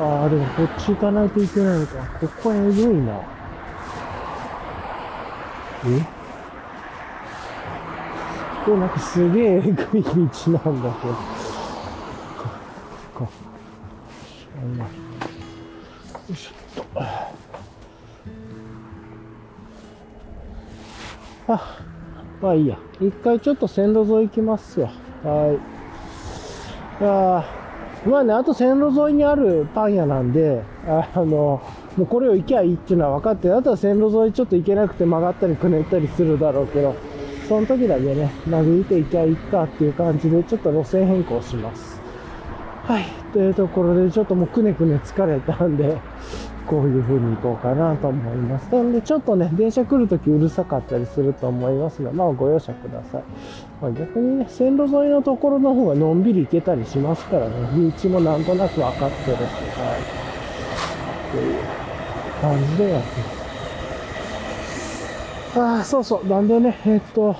[0.00, 1.92] ああ、でもこっち行かないといけないのか。
[2.20, 3.12] ここはえぐいな。
[5.84, 6.06] え？
[8.64, 11.41] これなんかすげええぐい道なんだけど。
[22.42, 22.76] まあいいや。
[23.00, 24.90] 一回ちょっと線路沿い行きますわ。
[25.22, 25.52] は
[27.00, 27.04] い。
[27.04, 27.44] あ
[28.04, 31.62] まあね、あと線路沿いにあるパン屋なんで、あの、も
[31.98, 33.50] うこれを行きゃいいっていうのは分かって。
[33.52, 36.96] あとは線路沿いちょっと行けなくて曲がったりくねったりするだろうけど、
[37.48, 42.00] その時だけね、殴りて行きゃいいかっていう感じで、ちょっと路線変更します。
[42.82, 43.04] はい。
[43.32, 45.96] というところで、ちょっともうくねくね疲れたんで、
[46.66, 48.72] こういう風に行こうかなと思います。
[48.74, 53.22] なんで、ちょっとね、電車来るときうるさかったりすると思いますが、まあご容赦ください。
[53.80, 57.54] まあ、逆にね、線路沿いのところの方がのんびり行けたりしますからね、
[58.02, 59.46] 道もなんとなく分かってるし、は
[59.98, 60.22] い。
[61.32, 61.58] という
[62.40, 63.24] 感じでやってま
[65.52, 65.58] す。
[65.58, 66.26] ああ、そうそう。
[66.28, 67.36] なんでね、えっと、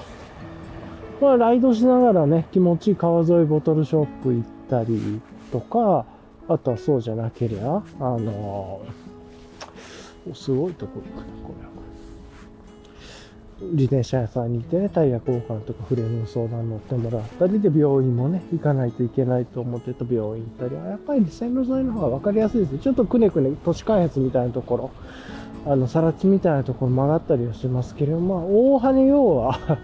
[1.21, 5.21] まあ、ライドしながらね、気持ちいい川沿いボトルショップ行ったり
[5.53, 6.05] とか、
[6.49, 9.02] あとはそうじゃなけりゃ、あのー、
[10.35, 11.67] すごいとこ行くな、これ。
[11.67, 11.73] は。
[13.73, 24.91] 自転車屋さんに行ってね、タイヤ交換とかフレームの相談乗ってもらったりで、病院もね、行かないといけないと思ってた病院行ったり、やっぱり線路沿いの方が分かりやすいですちょっとくねくね、都市開発みたいなところ、
[25.65, 29.79] あの、さら地みたいなところ曲がったりはしますけれども、まあ、大羽要は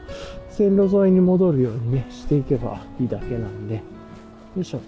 [0.51, 3.83] 線路沿いに戻るようにね、していけばいいだけなんで、よ
[4.61, 4.81] いしょっ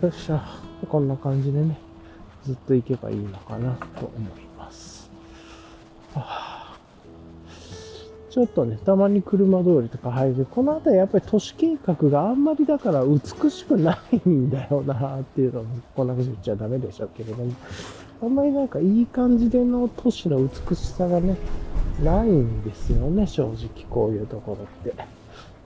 [0.00, 0.06] と。
[0.06, 0.44] よっしゃ。
[0.88, 1.78] こんな感じでね、
[2.44, 5.10] ずっと行けばいいのかなと思います。
[6.14, 6.62] はあ
[8.32, 10.46] ちょっとね、たまに車通りとか入る。
[10.50, 17.52] この辺りやっぱり都市計画があんまりだから美しくないんだよなっていうのも、こんなこと言っちゃダメでしょうけれども。
[18.22, 21.36] あんまりなんかいい感じでの都市の美しさがね、
[22.02, 24.94] ないんですよね、正直こういうところって。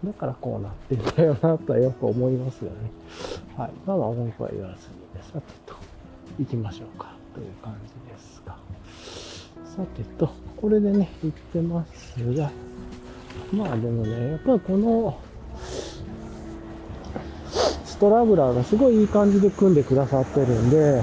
[0.04, 2.90] だからこうなってんだよなとはよく思いますよね。
[3.56, 3.70] はい。
[3.86, 5.85] まあまあ文句は言わずにね、さてと、
[6.38, 8.56] 行きましょうか、という感じですが。
[9.64, 12.50] さてと、これでね、行ってますが、
[13.52, 15.18] まあでもね、やっぱりこの、
[17.84, 21.02] ストラブラーがすごいいい感じで組んでくださってるんで、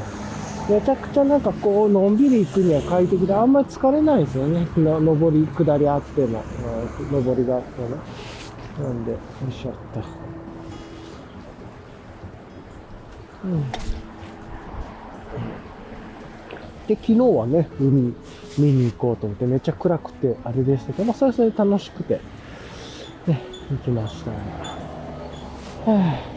[0.69, 4.67] めちゃくちゃなんかこう、のんびり行くには快適で、あんまり疲れないですよね。
[4.77, 6.43] の上り、下りあっても、
[7.11, 8.87] 上りがあっても。
[8.87, 9.17] なんで、よ
[9.49, 9.99] いしょっと。
[13.45, 14.02] うん。
[16.87, 18.13] で、昨日はね、海
[18.57, 22.19] 見に行こうと思って、めっちゃ暗くて、あれでしたけど、まあ、それそれ楽しくて、
[23.25, 23.41] ね、
[23.71, 24.31] 行きました。
[24.31, 26.33] はぁ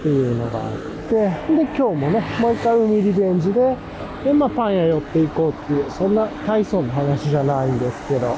[0.00, 0.72] っていうのがあっ
[1.08, 3.76] て、で、今日もね、もう一回海リベンジで、
[4.24, 8.36] で、まあ、パン屋寄っていこうっていう、そんな大層な話じゃないんですけど、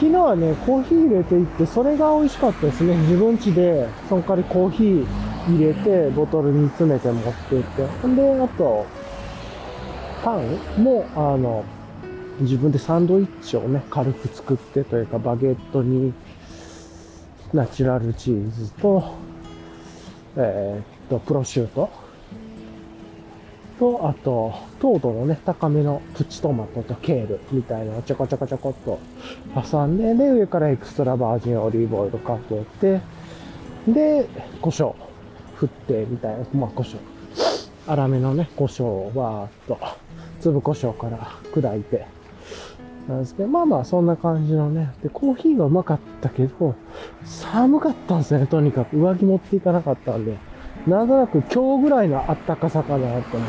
[0.00, 2.96] 昨日はね、コーヒー入れていって、それが美味しかったですね。
[2.96, 5.06] 自分家で、その代わりコーヒー
[5.48, 8.06] 入れて、ボトルに詰めて持っていって。
[8.06, 8.86] んで、あと、
[10.22, 11.64] パンも、あの、
[12.40, 16.12] 自分でサンドイッチをね、軽く作ってというか、バゲットに、
[17.52, 19.14] ナチュラルチーズと、
[20.36, 21.90] えー、っと、プロシュート。
[23.78, 29.00] と、あと、糖度のね、高めのプチトマトとケールみたいなのをちょこちょこちょこっと
[29.70, 33.00] 挟んで、で、上からエクストラバージンオリーブオイルかけて、
[33.88, 34.28] で、
[34.60, 34.94] 胡椒。
[35.60, 36.96] 振ってみたいな、まあ胡椒。
[37.86, 39.78] 粗めのね、胡椒をわーっと、
[40.40, 41.18] 粒胡椒から
[41.52, 42.06] 砕いて、
[43.08, 44.92] なんですけど、まあまあそんな感じのね。
[45.02, 46.74] で、コーヒーがうまかったけど、
[47.24, 48.96] 寒かったんですね、とにかく。
[48.96, 50.36] 上着持っていかなかったんで。
[50.86, 53.48] なんとなく今日ぐらいのあったかさかなと思っ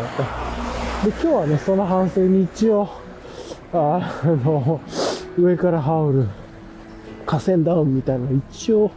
[1.04, 1.10] て。
[1.10, 2.90] で、今日はね、その反省に一応、
[3.74, 4.82] あ の、
[5.38, 6.28] 上から羽織る
[7.26, 8.92] 河川ダウンみたいなの一応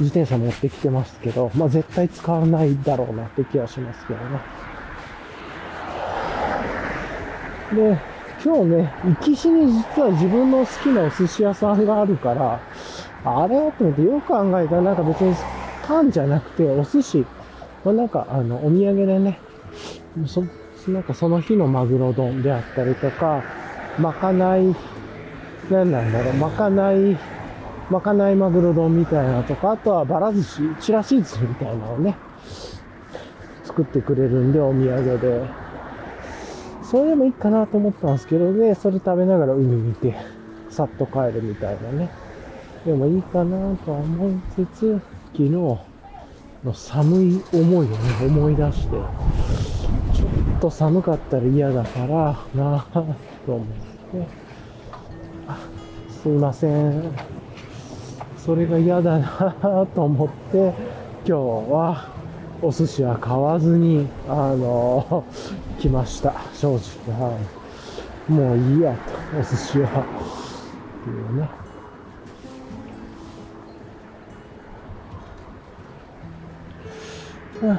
[0.00, 4.59] 自転車持ってきてますけど、まあ絶対使わないだろうなって気はしますけどね。
[7.74, 7.98] で、
[8.42, 12.60] 今日ね、行きしに実は自分の好きなお寿司屋さんがあるから、
[13.24, 15.36] あれと思ってよく考えたらなんか別に
[15.86, 17.26] パンじゃなくてお寿司、
[17.84, 19.38] まあ、なんかあのお土産でね、
[20.26, 20.42] そ、
[20.88, 23.44] なんかその日のマグロ丼であったりとか、
[23.98, 24.74] まかない、
[25.70, 27.18] 何なんだろう、まかない、
[27.90, 32.16] まかないマグロ丼みたいなとか、あとはばら寿司、ちらし寿司みたいなのをね、
[33.64, 35.69] 作ってくれるんで、お土産で。
[36.90, 40.16] それでもいいかなと思ったんですけどね、それ食べながら海見て、
[40.70, 42.10] さっと帰るみたいなね。
[42.84, 45.00] でもいいかなとは思いつつ、
[45.32, 45.78] 昨日の
[46.74, 48.96] 寒い思いをね、思い出して、
[50.14, 50.26] ちょ
[50.56, 52.06] っと寒かったら嫌だから
[52.56, 53.14] なぁ
[53.46, 54.26] と思って、
[56.22, 57.12] すいません。
[58.36, 60.74] それが嫌だなぁと思って、
[61.24, 61.32] 今日
[61.70, 62.08] は
[62.60, 65.24] お寿司は買わずに、あの
[65.80, 66.34] 来ました。
[66.52, 66.76] 正
[67.08, 67.18] 直。
[67.18, 67.38] は
[68.28, 68.32] い。
[68.32, 69.88] もういいやと、お寿司は。
[69.88, 71.48] っていうね。
[77.62, 77.74] や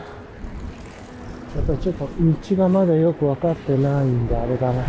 [1.62, 4.84] っぱりちょっと道がまだよく分かってないんで、あれだな。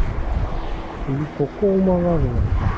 [1.37, 2.72] ここを曲がるのか。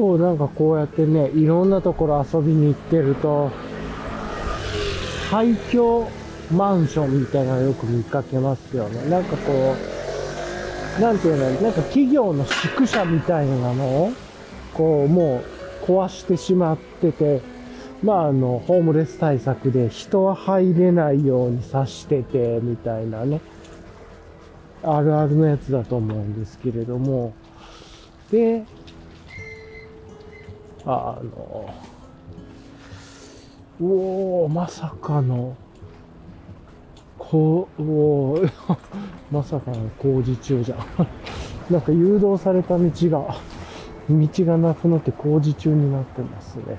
[0.00, 3.50] 構なんかこうやってね、いろんなところ遊びに行ってると、
[5.30, 6.08] 廃墟
[6.50, 9.08] マンションみたいなのよく見かけますよね。
[9.10, 9.76] なんかこ
[10.98, 14.12] う、なんていうの、なんか企業の宿舎みたいなのを、
[14.72, 15.42] こう、も
[15.82, 17.42] う壊してしまってて、
[18.02, 23.40] まああの、ホームレス対策で人は入れないようにさしてて、みたいなね。
[24.82, 27.34] あるあるのやつだと思うんですけれども。
[28.30, 28.64] で、
[30.86, 31.70] あの、
[33.82, 35.56] おおまさかの、
[37.18, 38.50] こう、おー
[39.30, 40.78] まさかの工事中じゃん。
[41.70, 43.36] なんか誘導された道が、
[44.08, 46.78] 道がなくなって工事中になってますね。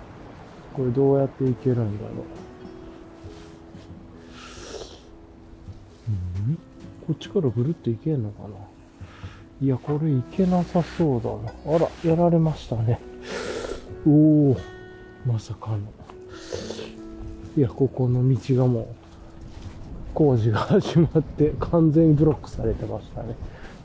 [0.73, 2.41] これどうやって行けるんだろう。
[7.07, 8.49] こっちからぐるっと行けんのかな？
[9.61, 11.75] いや、これ行けなさそうだな。
[11.75, 12.99] あら、やられましたね。
[14.05, 14.09] お
[14.51, 14.57] お、
[15.25, 15.77] まさかの。
[17.57, 18.85] いや、ここの道がもう、
[20.13, 23.35] 工事が始まって 完全にブロックされてましたね。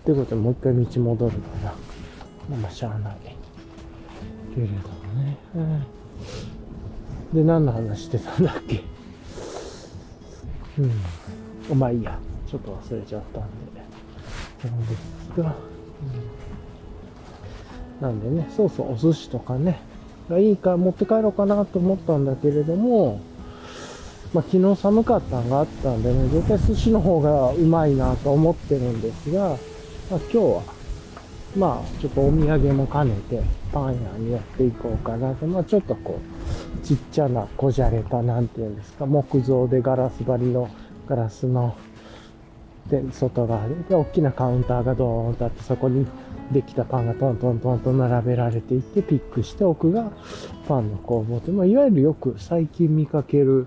[0.05, 1.71] ということで、もう一回道戻るかな。
[2.51, 3.17] まあ、まあ、しゃあない。
[4.55, 4.79] けれども
[5.23, 5.37] ね。
[5.55, 5.83] うん
[7.35, 8.83] で、何の話してたんだっけ？
[10.79, 11.79] うん。
[11.79, 12.19] まあいいや。
[12.49, 14.71] ちょっと忘れちゃったんで。
[14.71, 14.97] なんで
[15.35, 15.55] すが、
[18.01, 19.81] うん、なんでね、そうそう、お寿司とかね、
[20.29, 23.21] がいいか持って帰ろうかなと思ったんだけれども、
[24.33, 29.57] まあ、昨日寒かったのがあったんでね、絶対寿司の方がうまいなと思ってるんですが、まあ、
[30.11, 30.63] 今日は、
[31.57, 40.69] まあ、ちょっとお土産も兼ねて、パン屋にやっていこうかなと、まあ、ちょっとこう、ちっちゃなこじゃれた、なんていうんですか、木造でガラス張りの、
[41.09, 41.77] ガラスの、
[42.91, 46.07] で、外側で、大きなカウンターがドーンとあって、そこに
[46.53, 50.13] できたパンがトントントンと並べられていって、ピックして奥が
[50.69, 53.67] パンの工房と、まあ、いわゆるよく最近見かける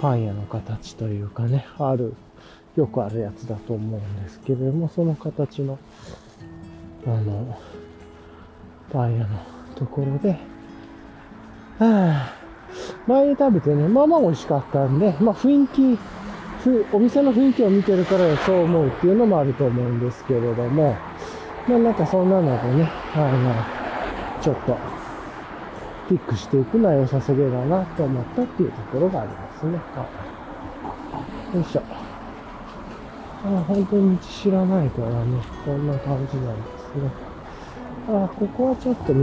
[0.00, 2.14] パン屋の形というかね、ある、
[2.76, 5.78] よくあるやつだと思うんですけれども、その形の、
[7.06, 7.58] あの、
[8.92, 9.38] パン屋の
[9.74, 10.38] ところで、
[11.78, 15.98] はぁ、前に食べてね、まあまあ美味しかったんで、まあ雰囲気、
[16.64, 20.96] ふお店の雰囲気を見てるからそう思うっていうのもあると思うんですけれども、
[21.68, 23.30] まあなんかそんなのでね、あ
[24.38, 24.76] の、ちょっと、
[26.08, 29.72] ピックしていくのは良さすぎだなと思ったっていうところがありますね。
[31.54, 31.82] よいしょ。
[33.44, 37.10] あ本当に道知らないからね、こんな感じなんですね。
[38.08, 39.20] あここはちょっと道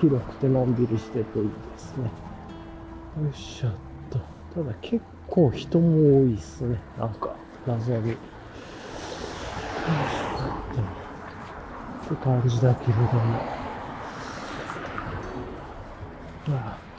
[0.00, 2.04] 広くてのんびりしてていいですね。
[2.04, 3.72] よいしょっ
[4.10, 4.18] と。
[4.54, 5.19] ただ結構
[5.52, 6.78] 人も多いですね。
[6.98, 8.08] なんか、謎に。
[8.10, 12.14] よいしょっと。
[12.14, 13.60] って感じだけれども。
[16.48, 16.90] ああ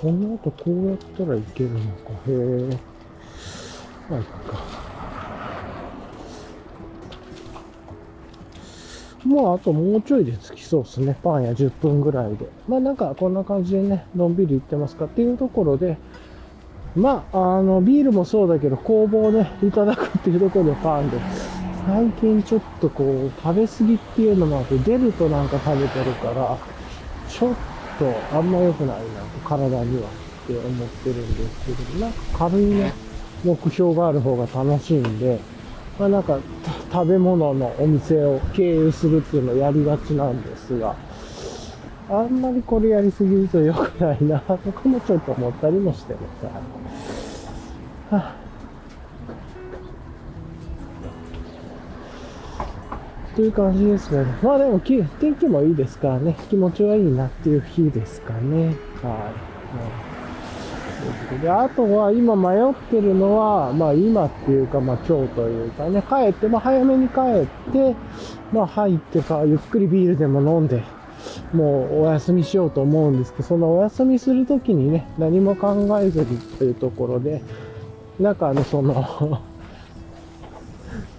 [0.00, 2.10] この後こうやったらいけるのか。
[2.26, 2.78] へえ。
[4.10, 4.88] まあ、いっか。
[9.24, 11.16] もうあともうちょいで着きそうですね。
[11.22, 12.46] パン屋10分ぐらいで。
[12.68, 15.96] まあなんかこんな感じでね、のんびり行ってますかっていうところで、
[16.94, 21.18] まあ、あの、ビールもそうだけど、工房ね、いただくっていうところでパンで、
[21.86, 26.58] 最近ちょっとこう、食べ過ぎっていうのもあって、出るとなんか食べてるから、
[27.28, 27.54] ちょっ
[27.98, 29.04] とあんま良くないな、
[29.44, 32.92] 体にはって思ってるんですけど、なんか軽いね、
[33.44, 35.38] 目標がある方が楽しいんで、
[35.98, 36.38] まあなんか、
[36.92, 40.94] 食べ物のお店を経営するっていうのをやりがちなんですが、
[42.08, 46.20] あんまりこれやりすぎると良くないな、とかもちょっと思ったりもしてま
[48.10, 48.14] す。
[48.14, 48.48] はあ
[53.34, 54.24] という感じですね。
[54.42, 58.74] まあでも天気もいいですからね、気持ちはいいなっていう日ですかね。
[59.02, 59.30] は
[60.04, 60.07] い。
[61.40, 67.96] で、あとは今迷ってるのは、まあ今っていうか、まあ今日というかね、帰って、まあ早めに帰って、
[68.52, 70.82] まあ入ってか、ゆっくりビールでも飲んで、
[71.52, 77.42] もうお休みしようと思うんですけど、そのお休みするときにね、何も考えずにというところで、
[78.18, 79.40] なんかあの、そ の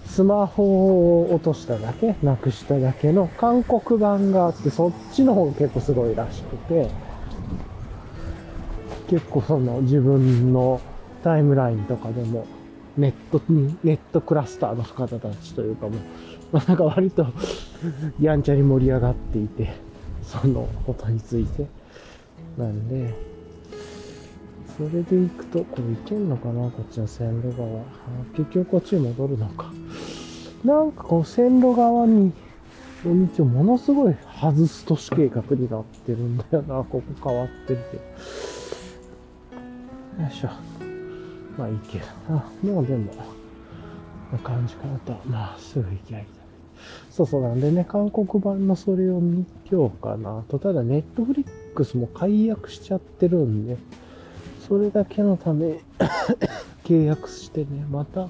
[0.06, 6.88] スマホを落としただけ、なくしただけの韓国版があって、そっちの方が結構すごいらしくて、
[9.10, 10.80] 結構その自分の
[11.24, 12.46] タイムラインとかでも、
[12.96, 16.00] ネットに、ネットクラスターの方たちというかもう、
[16.52, 17.26] まあ、なんか割と
[18.22, 19.72] やんちゃに盛り上がっていて、
[20.22, 21.66] そのことについて。
[22.56, 23.12] なんで、
[24.76, 27.82] それで行くと、これ行けんのかなこっちの線路側。
[28.36, 29.72] 結局こっちに戻るのか。
[30.64, 32.32] なんかこう線路側に、
[33.04, 36.74] の道をものすごい外す都市計画になってるんだよな。
[36.84, 38.02] ここ変わってるけど。
[40.18, 40.48] よいしょ。
[41.56, 42.44] まあいいけどな。
[42.62, 43.12] もうでも、
[44.32, 45.12] な感じかなと。
[45.26, 46.24] まあすぐ行きゃいい。
[47.10, 50.58] そうそうなんでね、韓国版のそれを見ようかなと。
[50.58, 53.76] ただ、ネットフリックスも解約しちゃってるんで、
[54.66, 55.80] それだけのため
[56.84, 58.28] 契約してね、また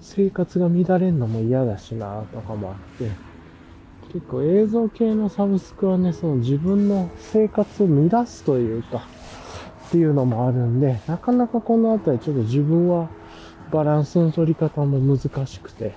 [0.00, 3.10] 生活が乱れるのも嫌だしなとかもあって、
[4.12, 9.06] 結構映像系のサブスクはね、その自分の生活を乱すというか、
[9.88, 13.08] っていうのもあるんで、なかなかこのあたりちょっと自分は
[13.72, 15.94] バランスの取り方も難しくて、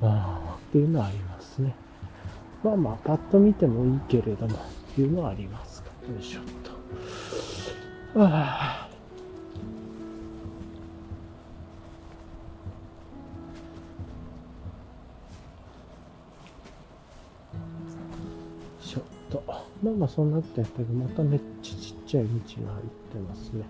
[0.00, 1.74] あ、っていうのはありますね。
[2.62, 4.58] まあまあ、パッと見てもいいけれども、っ
[4.94, 5.90] ていうのはありますか。
[6.10, 6.44] よいしょっ
[8.14, 8.20] と。
[8.22, 8.88] ああ。
[18.82, 19.42] ちょっと。
[19.82, 21.76] まあまあそんなことやったけど、まためっちゃ
[22.14, 22.30] ちゃい道
[22.66, 23.64] が入ってますね。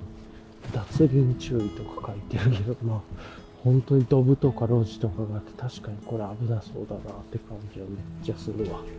[0.72, 3.01] 脱輪注意とか書いてるけど、まあ、
[3.62, 8.80] 本当にドブとか路地とかがあって、確かにこれ危なそうだなって感じはめっちゃするわ。
[8.80, 8.92] って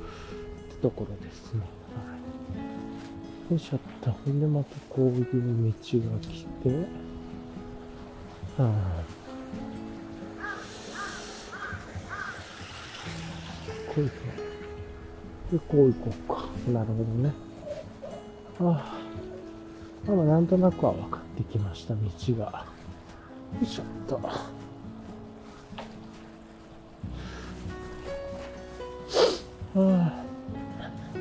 [0.82, 1.60] ところですね。
[1.60, 1.68] は
[3.50, 3.52] い。
[3.52, 4.12] よいしょっと。
[4.12, 6.70] ほんでまたこういう道が来て、
[8.58, 9.04] はあ、
[13.94, 14.12] こういう
[15.52, 16.72] で、こう行こうか。
[16.72, 17.32] なるほどね。
[18.60, 19.05] ああ。
[20.08, 22.00] まあ、なんとなくは分かってきました、道
[22.38, 22.46] が。
[22.46, 24.20] よいしょっと。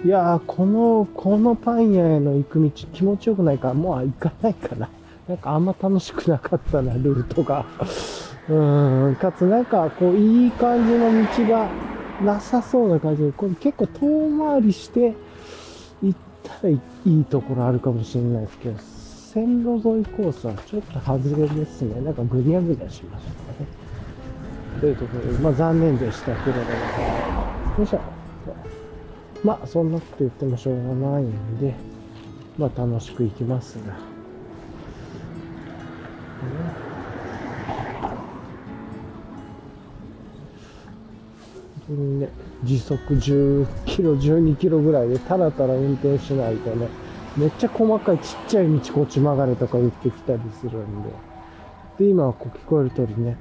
[0.05, 4.91] いやー、この、このパン屋への行く道気持ちよくないから、もう行かないかな。
[5.27, 7.65] なんかあんま楽しくなかったな、ルートが。
[8.49, 11.69] うん、かつなんか、こう、いい感じの道が
[12.23, 15.15] なさそうな感じで、これ結構遠回りして
[16.49, 22.01] ったらいいところあるかもしれないですけど、線路沿いコースはちょっと外れですね。
[22.01, 23.67] なんかぐにゃぐにゃしましたね。
[24.81, 25.33] というところ？
[25.33, 26.69] で、まあ残念でしたけれども。
[27.79, 28.01] よいしょ。
[29.43, 31.75] まあそんなこと言ってもしょうがないんで、
[32.57, 33.95] まあ楽しく行きますが。
[41.87, 42.29] 本当にね、
[42.65, 46.89] 時速10キロ、12キロぐらいでタラタラ運転しないとね、
[47.37, 51.11] めっちゃ細かいちっちゃい道こっち曲がれとか言ってきたりするんで。
[51.99, 53.37] で、今はこう聞こえる通りね、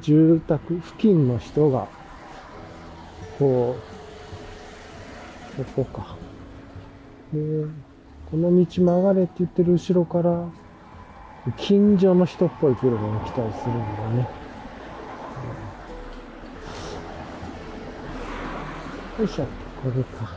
[0.00, 1.88] 住宅付近の人が、
[3.38, 3.76] こ
[5.58, 6.16] う、ここか。
[7.32, 7.40] で、
[8.30, 10.48] この道曲がれって言ってる後ろから、
[11.56, 14.45] 近所の人っぽい車が来たりするんでね。
[19.18, 19.44] よいしょ。
[19.82, 20.34] これか。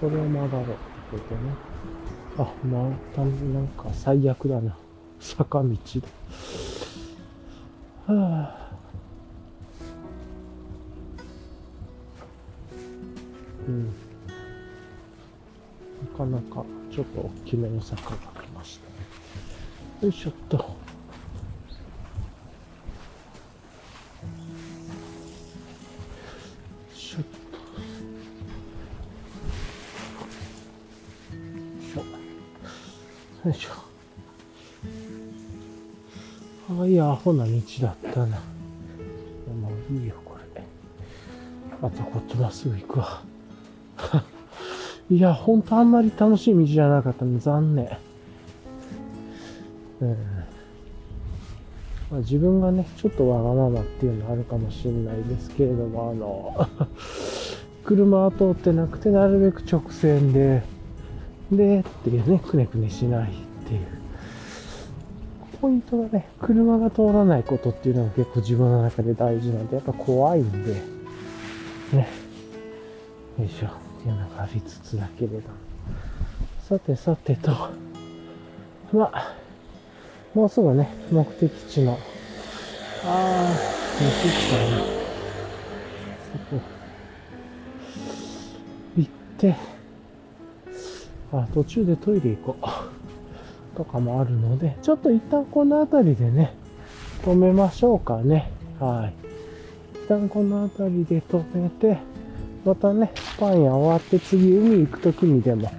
[0.00, 0.74] これを曲がろうって
[1.10, 1.52] ことね。
[2.38, 4.74] あ、またなんか最悪だな。
[5.20, 5.68] 坂道
[8.06, 8.14] だ。
[8.14, 8.70] はあ。
[13.68, 13.86] うん。
[13.88, 13.92] な
[16.16, 18.94] かなかちょっと大きめの坂が来ましたね。
[20.00, 20.83] よいしょっと。
[33.44, 33.70] よいしょ。
[36.70, 38.26] ああ、いや、アホな道だったな。
[38.26, 40.62] まあいいよ、これ。
[41.82, 43.22] あとこっちまっすぐ行くわ。
[45.10, 47.38] いや、ほんとあんまり楽しい道じゃなかったね。
[47.38, 47.98] 残念。
[50.00, 50.16] うん。
[52.10, 56.66] まあ、自分がね、ちょっとわがままっていうのあるかもしれないですけれども、あの、
[57.84, 60.62] 車は通ってなくて、なるべく直線で、
[61.56, 63.34] で、っていうね、くねくねしないっ
[63.66, 63.86] ていう。
[65.60, 70.74] ポイントがね、車が通らないことっていうのが結構自分の中で大事なんで、やっぱ怖いんで、
[71.92, 72.08] ね。
[73.38, 73.66] よいしょ。
[73.66, 73.70] っ
[74.02, 75.42] ていうのがありつつだけれど。
[76.68, 77.50] さてさてと、
[78.92, 79.34] まあ、
[80.34, 81.96] もうすぐね、目的地の、あ
[83.06, 83.54] あ、
[84.00, 84.94] 目的地だね。
[86.32, 86.62] そこ、
[88.96, 89.56] 行って、
[91.42, 93.76] あ、途中でトイレ行こう。
[93.76, 96.54] とかもあるので、ちょっと一旦この辺りでね、
[97.24, 98.50] 止めましょうかね。
[98.78, 99.14] はい。
[100.04, 101.98] 一旦この辺りで止めて、
[102.64, 105.70] またね、パン屋終わって次海行くときにでも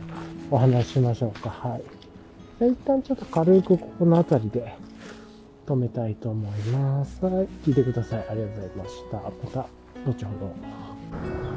[0.52, 1.50] お話ししましょうか。
[1.50, 1.84] はい。
[2.60, 4.76] じゃ一旦ちょっと軽くここの辺りで
[5.66, 7.24] 止めたいと思います。
[7.24, 7.48] はい。
[7.66, 8.26] 聞いてください。
[8.30, 9.18] ありがとうございました。
[9.18, 9.70] また、
[10.06, 10.32] 後ほ
[11.50, 11.55] ど。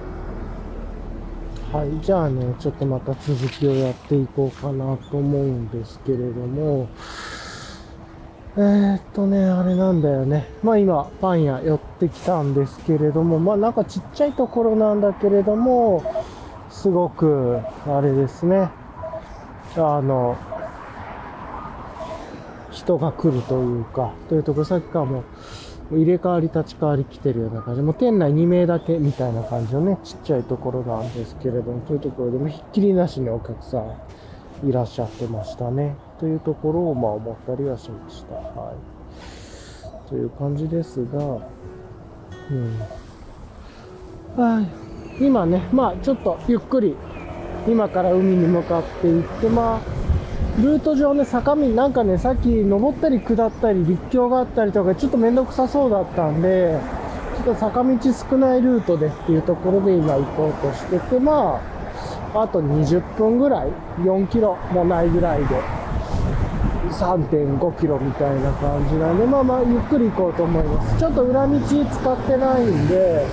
[1.71, 2.03] はい。
[2.03, 6.89] じゃあね、ちょっとまた続きをやっていこうかなと思うんですけれども、
[8.57, 10.49] えー、っとね、あれなんだよね。
[10.63, 16.03] まあ今、パン屋寄ってきたんですけれども、まあなんかちっちゃいところなんだけれども、
[16.71, 18.71] すごく、あれですね。
[19.77, 20.39] あの、
[22.71, 25.23] 人が来るというか、というところ、さっきからも
[25.91, 27.83] 入れ替わり立ち替わり来てるような感じ。
[27.83, 35.97] もう店内2名だけみたいな感じのね、ちっちゃいところなんですけれども、というところでもひっきりなしにお客さんいらっしゃってましたね。
[36.21, 38.35] というところをまあ思ったりはしました。
[38.35, 38.75] は
[40.07, 40.09] い。
[40.09, 41.19] という感じですが、
[42.51, 42.79] うん。
[44.37, 45.25] はい。
[45.25, 46.97] 今ね、まあちょっとゆっくり
[47.67, 49.98] 今から海に向かっていって、まあ
[50.59, 56.77] ルート上ね、坂道、なんかね、さっき登ったり下ったり、陸橋があったりとか、ちょっとめんどくさそうだったんで、
[57.37, 61.61] ちょっと坂道少ないルートでっていうところで今行こうとしてて、ま
[62.35, 65.47] あ、あと20分ぐらい、4キロもないぐらいで、
[66.91, 70.99] 3.5キロみたいな感じなんで、まあまあ、ゆっくり行こうと思います。
[70.99, 73.25] ちょっと裏道使ってないんで、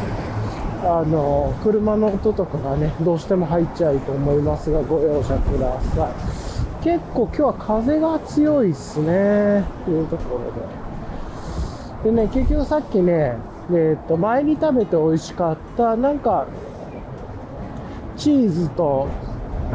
[0.84, 6.08] あの、車の音とかがね、どうしても入っちゃうと思いますが、ご容赦くださ
[6.42, 6.45] い。
[6.86, 9.64] 結構今日は風が強いっすね。
[9.86, 12.12] というところで。
[12.12, 13.38] でね、結局さっきね、
[13.72, 16.46] えっ、ー、と、前に食べて美味しかった、なんか、
[18.16, 19.08] チーズと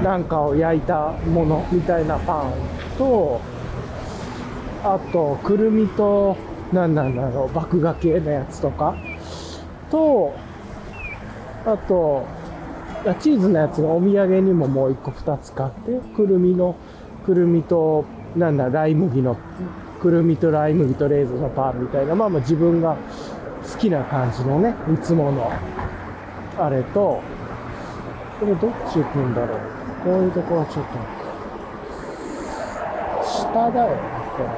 [0.05, 2.53] なんかを焼いたものみたいなパン
[2.97, 3.41] と、
[4.85, 6.37] あと、くるみと、
[6.73, 8.95] なんなんだろう、麦芽系のやつとか、
[9.91, 10.33] と、
[11.67, 12.25] あと、
[13.19, 16.77] チーズのやつのお土産にももう1個2つ買って、くるみの
[17.25, 18.05] くるみと、
[18.37, 19.37] なんだ、ライ麦の、
[20.01, 22.97] くるみとライ麦とレーズンのパンみたいな、まあまあ自分が
[23.63, 25.51] 好きな感じのね、いつもの、
[26.59, 27.21] あれと、
[28.41, 29.59] これどっち行くんだろう。
[30.05, 30.91] こういうところはちょっと、
[33.27, 33.97] 下だよね、
[34.37, 34.49] これ。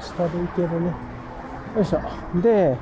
[0.00, 0.86] 下で行けるね。
[1.76, 2.00] よいしょ。
[2.40, 2.76] で、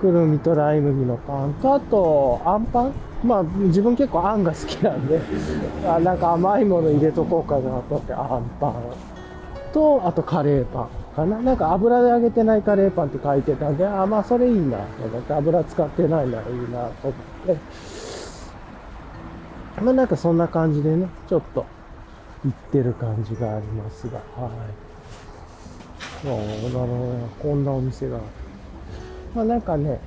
[0.00, 5.20] くるみとライ麦のパンと、あと、あんパンまあ、自分結構あんが好きなんで、
[5.86, 8.74] あなんか甘いもの入れとこうかなと思って、あんパン
[9.72, 11.38] と、あとカレーパンかな。
[11.42, 17.14] なんか油で揚げてないカレーパンって書いてたんで、あ、まあそれいいなと思って、油使ってないならいいなと思っ
[17.46, 17.56] て、
[19.82, 21.66] まあなんかそんな感じでね、ちょっと
[22.44, 24.50] 行ってる感じがありますが、はい。
[26.22, 28.18] そう、なるほど、こんなお店が。
[29.34, 30.00] まあなんかね、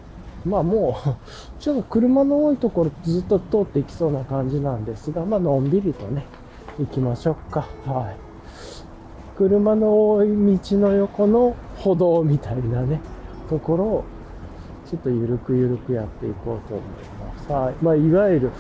[0.46, 1.10] まあもう
[1.60, 6.26] ちょっと車の多いところずっと通っていきそうな感じなんですが、まあのんびりとね、
[6.80, 7.66] 行きましょうか。
[7.86, 8.34] はい。
[9.38, 13.02] 車の多い道の横の歩道みたいなね、
[13.50, 14.04] ところを、
[14.86, 16.88] ちょっとゆるくゆるくやっていこうと思い
[17.36, 17.52] ます。
[17.52, 17.76] はい。
[17.82, 18.52] まあいわゆる、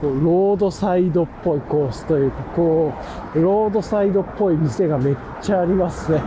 [0.00, 2.92] こうロードサイドっぽいコースというか、こ
[3.34, 6.20] う、ロードサイドっぽい店がめっちゃありますね。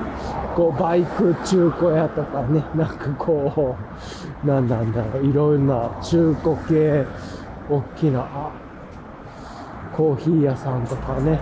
[0.56, 7.06] こう、バイク中古屋とかね、なんかこう、なんなんだろう、いろんな中古系、
[7.70, 8.28] 大きな、
[9.96, 11.40] コーヒー屋さんとかね、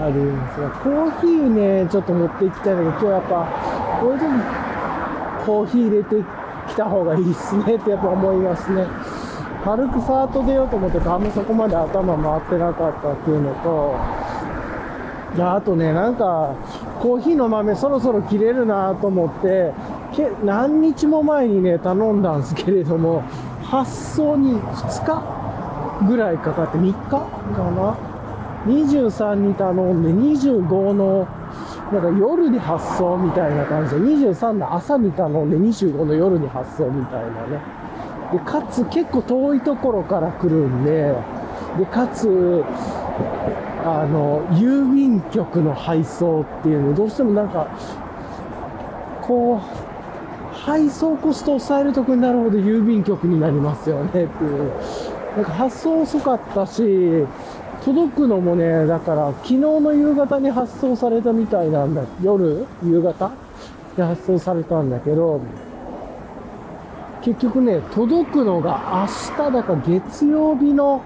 [0.00, 3.46] ありますが、コーヒーね、ちょっと持って行きたいんだけど、今日やっぱ、
[4.00, 4.26] こういう時
[5.46, 6.16] コーヒー入れて
[6.68, 8.86] きた方がいいっすねってやっぱ思いますね。
[9.64, 13.94] 軽くさーっと出ようと思ってあんまそこまで頭回ってなかったっていうのと、
[15.38, 16.54] あとね、なんか、
[17.00, 19.72] コーヒーの豆そろそろ切れるなと思って、
[20.16, 23.22] け何日も前にね、頼んだんですけれども、
[23.62, 27.18] 発送に2日ぐらいかかって、3日か
[27.70, 27.96] な
[28.66, 31.28] ?23 に頼んで、25の、
[31.92, 37.60] なんか夜に発送みたいな感じで、23の朝に頼んで、25の夜に発送みたいなね。
[38.32, 41.14] で、かつ結構遠いところから来るんで、
[41.78, 42.64] で、かつ、
[43.84, 47.68] あの、郵便局の配送っていうの、どうしてもなんか、
[49.22, 49.85] こう、
[50.66, 54.72] 配送コストを抑えるとこになるほど郵便局になりますよねっていう。
[55.36, 57.24] なんか発送遅かったし、
[57.84, 62.02] 届くのもね、だから昨日の夕方に発送されたみたいなんだ。
[62.20, 63.30] 夜夕方
[63.96, 65.40] で発送されたんだけど、
[67.22, 71.00] 結局ね、届くのが明日だか月曜日の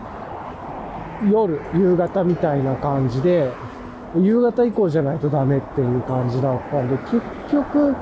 [1.31, 3.53] 夜、夕方みたいな感じで、
[4.17, 7.21] 夕方以降じゃないとダメっていう感じだったんで、結
[7.53, 7.95] 局、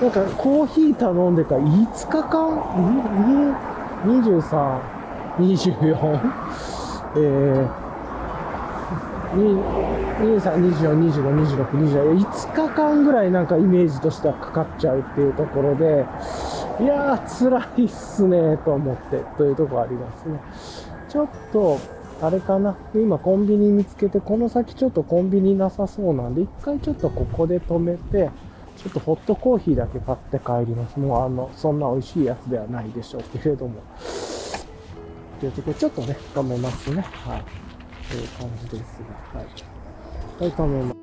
[0.00, 2.58] なんかコーヒー頼んでから5日間、
[4.06, 4.80] 23、
[5.38, 6.20] 24、
[7.16, 9.60] えー、
[10.20, 16.06] 23、24、25、26、27、5日間ぐらいなんかイメージとしてはかかっちゃうっていうところで、
[16.80, 20.40] いやー、辛いっすね、と思って、というとこありますね。
[21.10, 21.76] ちょっと、
[22.22, 22.74] あれかな？
[22.94, 28.30] 今コンビニ見つけて、この先ちょっとコンビニなさそうなんで、一回ちょっとここで止めて、
[28.82, 30.98] ちょっとホットコーヒーだけ買って帰ります。
[30.98, 33.82] もうあの、そんな美味しいやつではないでしょうけれども。
[35.38, 37.02] というとこちょっとね、止めますね。
[37.02, 37.44] はい。
[38.10, 39.00] という感じです
[39.34, 39.46] が、はい。
[40.40, 40.99] はい、止めます。